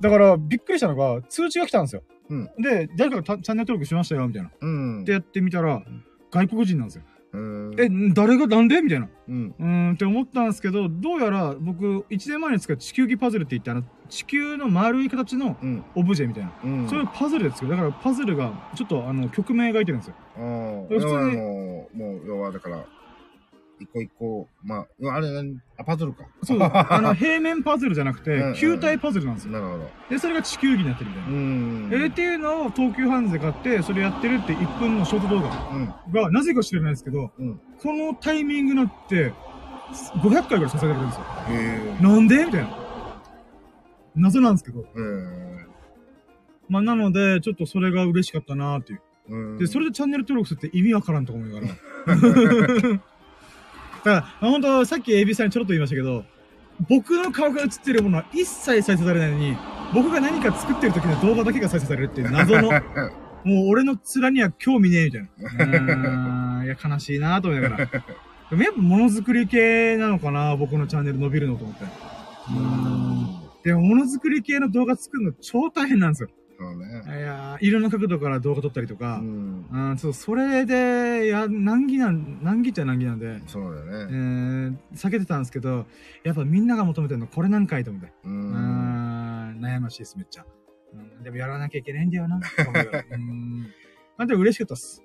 [0.00, 2.02] だから、びっくりしたのが、通知が来たんですよ。
[2.28, 4.50] うんで、誰かがたチャンネル登録しましたよ、みたいな。
[4.60, 5.04] うん。
[5.04, 5.82] で、やってみたら、
[6.30, 7.04] 外国人なんですよ。
[7.32, 8.82] うん、え、誰がなんで？
[8.82, 9.08] みたいな。
[9.28, 9.54] うん。
[9.58, 15.82] うーんって思ったんですけど、どうやら僕、1年前に作った地球儀パズルって言って、あの、地球の丸い形のうん。
[15.94, 16.52] オブジェみたいな。
[16.62, 16.88] うん。
[16.88, 17.70] それをパズルで作る。
[17.70, 20.14] だからパズルが、ちょっとあの、曲名描いてるんですよ。
[20.36, 22.84] ああ、普通にもう、要はだから、
[23.82, 26.24] 一個一個、まあ、あれ何、あ、パズルか。
[26.42, 29.52] そう、 あの、平面パズルじゃなくて球体パズルなんですよ。
[29.52, 29.90] なるほど。
[30.10, 31.28] で、それが地球儀になってるみたいな。
[31.28, 31.88] うん。
[31.92, 36.12] えーっていうのを東急ハンズで買って、それやってるって1分のショート動画うん。
[36.12, 37.60] が、なぜか知らないですけど、うん。
[37.82, 39.32] このタイミングになって、
[40.22, 41.24] 500回ぐらいさせられるんですよ。
[41.48, 42.02] へえ。
[42.02, 42.44] なんで？
[42.46, 42.70] みたいな。
[44.14, 44.84] 謎なんですけど。
[44.94, 45.62] えー
[46.68, 49.00] まあ、なので、ちょっとそれが嬉しかったなーっていう。
[49.28, 49.58] うん。
[49.58, 52.16] で、それでチャンネル登録するって意味わからんと思うから。
[54.04, 56.24] だから、ほんと、さっき AB さんにちょろっと言いましたけど、
[56.88, 59.56] 僕の顔が映ってるものは一切再生されないのに、
[59.94, 62.70] 僕が何か作ってる時の動画だけが再生されるっていう謎の、
[63.44, 65.28] もう俺の面には興味ねえみたいな。
[65.28, 67.86] うーん、いや、悲しいなと思いながら。
[67.86, 71.84] でもやっぱものづくり系なのかな僕のチャンネル伸びるのと思って。
[72.50, 73.42] うん。
[73.62, 76.28] でも、ものづくり系の動画作るの超大変なんですよ。
[76.62, 79.66] いやーいろんな角度から動画撮ったりとか、うん。
[79.70, 84.14] うん、そう、それで、いや、難儀なん、難儀っちゃ難儀なんで、そうだよえね。
[84.14, 85.86] ー、避けてたんですけど、
[86.24, 88.12] やっぱみんなが求めてるのこれなんかいと思って。
[88.24, 88.28] う。
[88.28, 90.46] うんん、悩ましいです、めっちゃ。
[90.94, 92.40] うん、でもやらなきゃいけないんだよな。
[93.10, 93.66] うん。
[94.18, 95.02] あ、でも嬉しかったっす。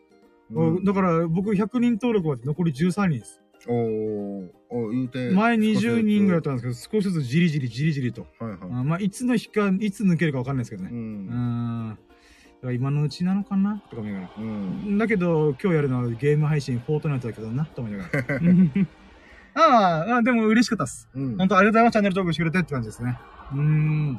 [0.50, 3.42] うんだから僕100人登録まで残り13人です。
[3.68, 5.32] おー、お言うて。
[5.32, 6.60] 前20人ぐらいだっい。
[6.60, 8.28] たんですけど、少しずつじりじりじりじりと。
[8.40, 8.60] はいはい。
[8.62, 10.90] あまあ、いつの日か、いつ抜けるかわかんないですけどね。
[10.92, 10.96] う。
[10.96, 11.26] うん
[11.90, 11.90] ん。
[11.90, 13.82] だから今のうちなのかな？
[13.90, 14.34] とか思いながら。
[14.38, 14.98] うん。
[14.98, 18.40] だけど、今日やるのはゲーム配信、フォートナイトだけどな、と思いながら。
[19.60, 21.10] ああ、あでも嬉しかったっす。
[21.16, 21.38] うん。
[21.38, 21.94] 本当ありがとうございます。
[21.94, 23.18] チャンネル登録してくれてって感じですね。
[23.54, 24.14] うーん。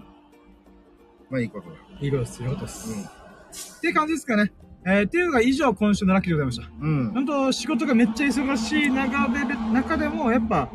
[1.31, 1.77] まあいいことだ。
[2.01, 2.43] いいことです。
[2.43, 3.79] よかったです。
[3.79, 4.53] って感じですかね。
[4.87, 6.85] えー、っていうのが以上今週のラッキーでございました。
[6.85, 7.11] うん。
[7.13, 10.71] 本当仕事がめっちゃ忙しい中で、中でも、やっぱ、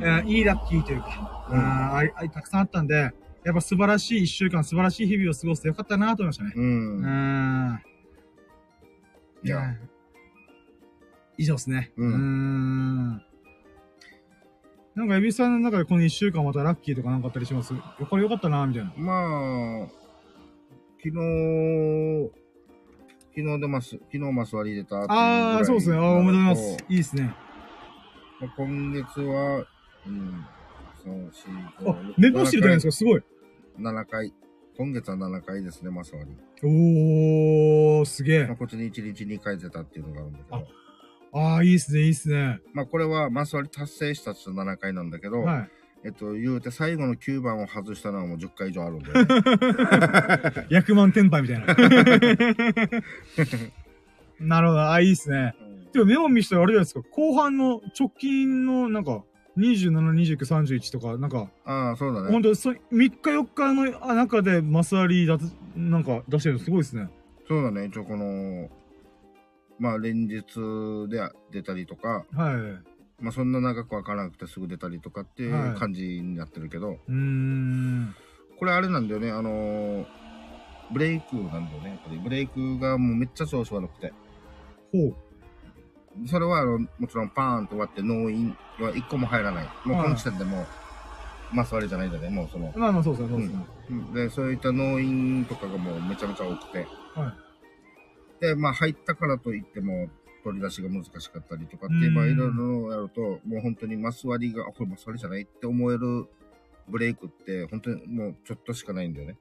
[0.00, 3.12] えーいいラッキーというか、うんあーあいあいたくさんあったんで、
[3.44, 6.52] やっぱ素晴らしい一週間、素晴らしい日々を過ごしてよかったなと思いましたね。
[6.54, 6.60] う。
[6.60, 7.80] うんーん。
[9.42, 9.76] いや、
[11.36, 11.92] 以上ですね。
[11.96, 13.22] うんーん。
[14.94, 17.72] なんか、エビさんの中でこの一週間またラッキーとかなんかあったりします？
[18.08, 18.92] これよかったなみたいな。
[18.96, 19.88] まあ、
[21.02, 22.30] 昨日、
[23.34, 25.96] 昨日出ます、昨日マス割り出た後ぐらいああ、そうですね。
[25.96, 26.84] あーおめでとうございます。
[26.88, 27.34] いいですね。
[28.40, 29.66] まあ今月は、
[30.06, 30.46] うん、
[31.02, 32.92] そう、四あ、目星してるじゃないですか。
[32.92, 33.22] すごい。
[33.78, 34.34] 7回。
[34.76, 36.36] 今月は7回ですね、マス割り。
[36.62, 38.56] おー、すげえまあ、。
[38.56, 40.66] こっちに1日2回出たっていうのがあるんだけど。
[41.32, 42.60] ああ、いいっすね、いいっすね。
[42.72, 45.70] まあこれはマス割り達成したと7回なんだけど、はい。
[46.02, 50.66] えっと、言うて最後の9番を外したのはもう10回以上あるんだよね。
[50.70, 51.66] 役満天敗みたいな。
[54.40, 55.54] なるほど、あ、いいっすね。
[55.92, 59.22] でもメモ見したらあれじゃないですか、後半の直近のなんか、
[59.58, 62.30] 27、29、31とか、なんか、ああ、そうだね。
[62.30, 65.44] ほんと、そ3日4日のあ中でマス割りだと、
[65.76, 67.08] なんか出してるのすごいですね。
[67.46, 67.86] そうだね。
[67.86, 68.70] 一応この、
[69.78, 70.44] まあ連日
[71.08, 71.20] で
[71.50, 72.89] 出たりとか、はい。
[73.20, 78.14] まあそんな長くわからなくてすぐ出たりとかっていはいう感じになってるけど、うーん。
[78.58, 80.06] これあれなんだよね、あのー
[80.92, 82.18] ブレイクなんだよね、やっぱり。
[82.18, 84.12] ブレイクがもうめっちゃ調子悪くて。
[84.92, 86.28] ほう。
[86.28, 89.68] それはあの、もちろんパーンと割って納印は一個も入らない。
[89.84, 90.66] もうこの時点でもう、
[91.54, 92.72] マス割りじゃないんだね、もうその。
[92.76, 93.66] まあまあそうですね、そうですね。
[93.90, 96.86] うんで、そういった納印とかがもうめちゃめちゃ多くて。
[97.14, 97.34] は
[98.40, 100.08] で、まあ入ったからといっても、
[100.42, 106.26] 取り出しが難しかったりとかってうん、まあいろいろやると、もう本当にマス割りが、あ、これマス割りじゃないって思える
[106.88, 109.36] ブレイクって、本当にもうちょっとしかないんだよね。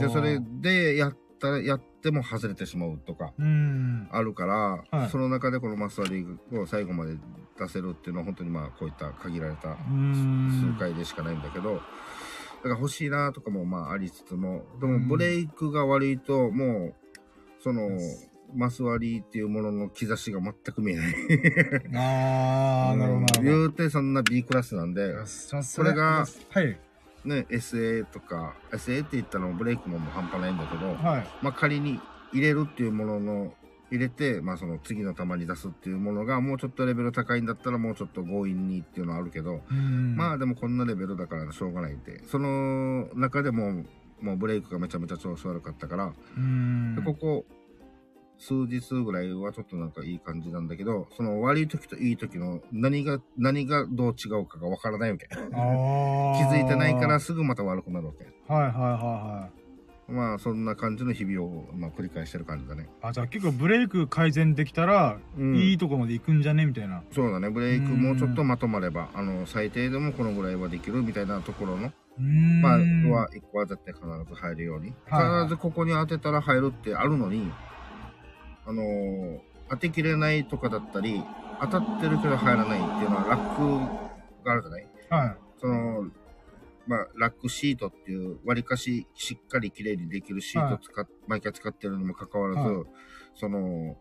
[0.00, 3.32] で、それでやったら、やっても外れてしまうとか。
[4.10, 7.16] あるから、はいその中でこのマス割りを最後まで
[7.58, 9.76] 出せるっていうのは本当にまあこういった限られた。
[9.76, 16.94] 数回でしかないんだけど、だから欲しいなとかもまあありつつも、でうんもブレイクが悪いともう、
[17.62, 17.88] その、
[18.54, 21.14] マス割りっていうものの兆しが全く見えない。
[21.96, 23.42] ああ、なるほど。
[23.42, 26.78] 言うてそんな B クラスなんで、それが、はい。
[27.24, 31.26] ね、SA とか、SA って言ったのブレイクももう半端ないんだけど、はい。
[31.40, 32.00] まあ仮に
[32.32, 33.54] 入れるっていうものの、
[33.90, 39.60] 入れて、まあその次の球に出すっていうものがもうちょっとレベル高いんだったらもうちょっと強引にっていうのはあるけど。
[40.16, 42.22] まあでもこんなレベルだからしょうがないって。
[42.26, 43.84] その中でも、
[44.20, 46.96] もうブレイクがめちゃめちゃ調子悪かったから、うーん。
[46.96, 47.44] でここ
[48.42, 55.28] 数日ぐらいはちょっとなんかいい感じなんだけど、その悪い時といい時の何が、何がどう違うかがわからないわけ。
[55.30, 55.34] 気。
[56.52, 58.26] づいてないからすぐまた悪くなるわけ。
[58.52, 60.12] はいはいはいはい。
[60.12, 62.88] まあそんな感じの日々を、まあ、繰り返してる感じだね。
[63.00, 67.04] あ、じゃあ結構ブレイク改善できたら、うんいいとこまで行くんじゃねみたいな。
[67.12, 72.60] そうだね、ブレイクうんもうちょっとまとまれば、あの、最低でもこのぐらいはできるみたいなところの、うーん。
[72.60, 74.92] まあ、は、一個は絶対必ず入るように。
[75.06, 77.50] 必ずここに当てたら入るってあるのに、
[78.66, 79.40] あのー
[79.70, 81.22] 当てきれないとかだったり、
[81.62, 84.86] 当たってるけど入らないっていうのはラックがあるじゃない？
[85.08, 85.36] はい。
[85.58, 86.10] その、
[86.86, 92.84] まあ、ラックシートっていう、割かししっかり綺麗にできるシートを使っ、毎回使ってるにもかかわらず、は
[93.34, 93.96] その、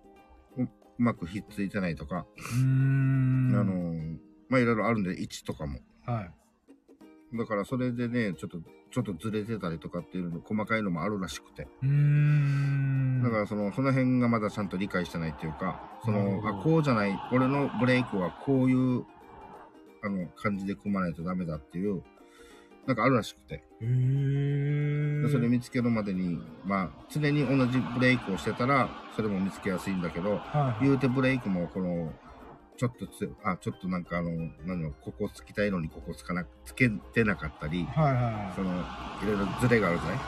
[0.57, 2.25] ううまくひっついてないとか。
[2.25, 4.17] あのー
[4.49, 5.79] まあ、いろいろあるんで、位置とかも。
[6.05, 6.31] はい。
[7.33, 8.59] だからそれでね、ちょっと、
[8.91, 11.67] ちょっとずれてたりとかっていうの、細かいのもあるらしくて。
[11.81, 13.23] うーん。
[13.23, 19.05] だからその、その辺がまだちゃんと理解してないっていうか、その、あ、こうじゃない、俺のブレイクはこういう、
[20.03, 22.03] あの、感じで組まないとダメだっていう、
[22.85, 23.63] なんかあるらしくて。
[23.81, 30.85] へーでそれ見つけるまでに、まあ、常に同じブレイクをしてたら、それも見つけやすいんだけど、はい。
[30.85, 32.11] 言うてブレイクも、この、
[32.81, 34.31] ちょっとつ、あ、ちょっとなんかあの、
[34.65, 38.71] なんの、ここつきたいのにここつかな、つけてなかったり、はいはいその、
[39.21, 40.19] いろいろズレがあるじゃない？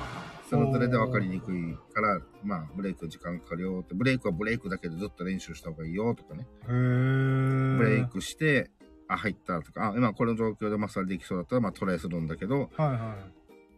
[0.51, 6.45] そのズレで分かりにくいから、まあ、ブレイク時間かかるよって、ブレイクはブレイクだけでずっと練習した方がいいよとかね。
[6.67, 7.77] へー。
[7.77, 8.69] ブレイクして、
[9.07, 13.15] あ、入ったとか、あ、今この状況でマッサージできそうだったら、まあトライするんだけど、はいは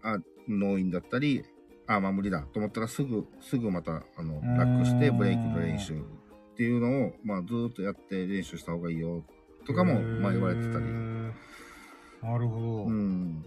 [0.04, 0.18] あ、
[0.50, 1.46] 納印だったり、
[1.88, 6.04] あ、まあ無理だと思ったらすぐ、すぐまた、あの、ラックしてブレイクの練習
[6.56, 9.24] っていうのを、まあずーっとやって練習した方がいいよ
[9.64, 9.66] い。
[9.68, 10.86] とかも、まあ言われてたり。
[12.24, 12.86] なるほど。
[12.86, 13.44] うん。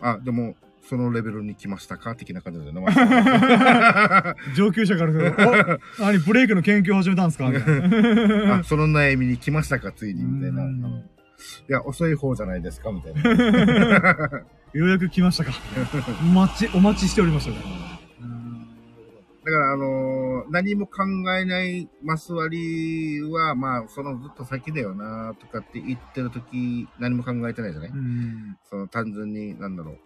[0.00, 0.54] あ、でも、
[0.88, 2.80] そのレベルに来ましたか的な感じだよね。
[4.54, 8.58] 上級者からすると、お何、ブレイクの研究始めたんですかみたいな。
[8.62, 10.62] あ、その悩みに来ましたか、ついに、みたいな。
[10.62, 10.68] い
[11.66, 13.22] や、遅い方じゃないですか、みたいな。
[14.72, 15.50] ようやく来ましたか。
[16.20, 17.56] お待ち、お待ちしておりましたね。
[19.44, 21.02] だから、あのー何も考
[21.38, 28.56] えないマス割りは、まあ、そのずっと先だよな、とかって言ってるとき、何も考えてないじゃない、うん。
[28.64, 29.98] その単純に、なんだろう、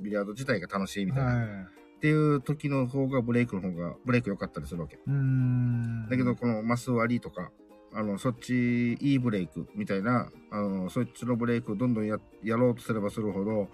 [0.00, 1.34] ビリヤード自体が楽しいみたいな。
[1.34, 1.46] はい。
[1.46, 4.98] っていう時の方が、ブレイクの方が、ブレイク良かったりするわけ。
[5.06, 6.08] うん。
[6.08, 7.50] だけど、このマス割りとか、
[7.92, 13.68] あの、そっち、いいブレイクみたいな、あの、そっちのブレイクをどんどんややろうとすればするほど、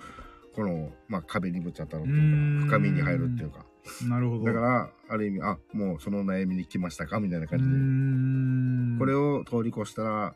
[0.54, 3.64] この、まあ、壁にぶち当たるっていううんか、深みに入るっていうか。
[4.08, 4.44] なるほど。
[4.44, 7.20] だから、ある意味、あ、もうその悩みに来ましたか？
[7.20, 7.70] みたいなう感じで。
[7.70, 8.98] ん。
[8.98, 10.34] これを通り越したら、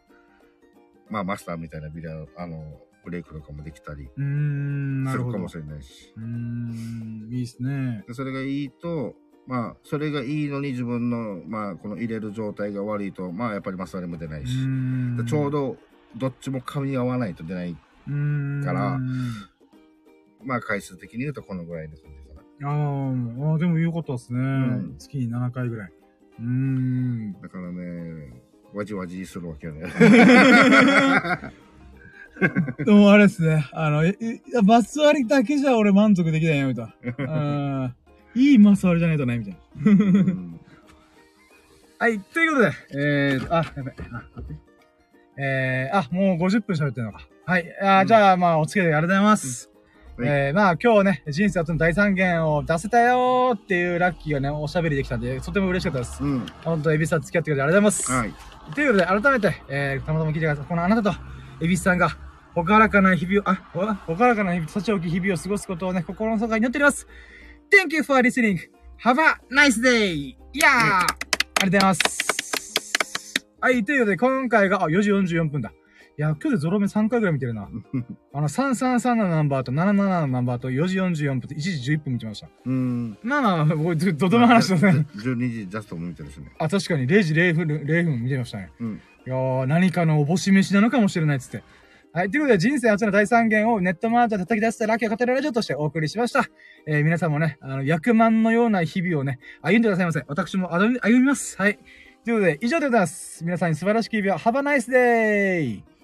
[1.09, 4.05] まあ、マスターみたいなビリヤード、あの、ブレイクとかもできたり。
[4.05, 6.13] するかもしれないし。
[6.17, 8.05] うーん、いいっすね。
[8.07, 9.15] でそれがいいと、
[9.47, 14.55] まあ、それがいいのに自分の、まあ、この入れる状態が悪いと、まあ、やっぱりマス割りも出ないうし、
[15.27, 15.77] ちょうど、
[16.17, 17.75] どっちも噛み合わないと出ない。
[18.65, 18.99] からあ
[20.43, 22.20] まあ、回数的に言うとこのぐらいの感じ
[22.63, 24.41] あー、でもよかったですね。
[24.41, 25.93] ん月に7回ぐらい。
[26.39, 27.33] うーん。
[27.41, 28.33] だからね、
[28.75, 29.89] わじわじするわけよね。
[32.85, 33.67] でもあれですね。
[33.73, 34.15] あの、えい
[34.53, 36.87] やマス割りだけじゃ俺満足できないよ、みたい
[37.27, 37.35] な。
[37.85, 37.95] うん
[38.35, 39.61] いいマス割りじゃないとね、みたいな。
[39.93, 40.61] うん
[41.99, 44.55] はい、ということで、えー、あ、やべ、あ、待って。
[45.37, 47.29] えー、あ、もう50分喋ってるのか。
[47.45, 49.65] はい、あ、うんじゃあ、まあ、お付き合いありがとうございます。
[49.65, 49.70] はい
[50.23, 56.23] えー、まあ、今日ね、人生初の第三弦を出せたよーっていうラッキーがね、おしゃべりできたんで、とても嬉しかったです。
[56.23, 56.47] うん。
[56.65, 58.13] 本当エビスさん付き合ってくれてありがとうございます。
[58.13, 58.75] はい。
[58.75, 60.65] ということで、改めて、えー、たまたま聞いてください。
[60.67, 61.19] このあなたと、
[61.63, 62.17] エビスさんが、
[62.55, 67.07] ほからかな日々を、あ、ほほからかな日々、幸置き日々を過ごすことをね、心の底に祈っております。
[67.71, 68.59] Thank you for listening.
[69.03, 70.15] Have a nice day!
[70.15, 73.47] いやー、ありがとうございます。
[73.61, 75.73] はい、ということで、今回が、あ、4時44分だ。
[76.21, 77.63] いや、今日でゾロ目3回ぐらい見てるな。
[78.35, 82.49] あの、333のナンバーと77のナンバーと4時44分と1時11分見てました。
[82.67, 83.17] うん。
[83.23, 85.07] まあまあ、僕、どどどの話だね。
[85.17, 86.53] 12時ジャストも見てるしね。
[86.59, 88.71] あ、確かに0時0分、0分見てましたね。
[88.81, 88.93] うん。
[88.97, 91.63] いやー、何かのおぼし飯なのかもしれないっつって。
[92.13, 92.31] はい。
[92.31, 96.45] ということで、人生初の第三弦をネットマートで叩き出したラッキーを語るラジオとしてお送りしました。
[96.87, 100.23] えー、皆さんもね、あの、役満のような日々をね、歩んでくださいませ。
[100.29, 101.57] 私も歩み歩みます。
[101.57, 101.79] はい。
[102.27, 103.43] ということで、以上でございます。
[103.43, 104.39] 皆さんに素晴らしき日々を。
[104.39, 106.00] Have a nice day!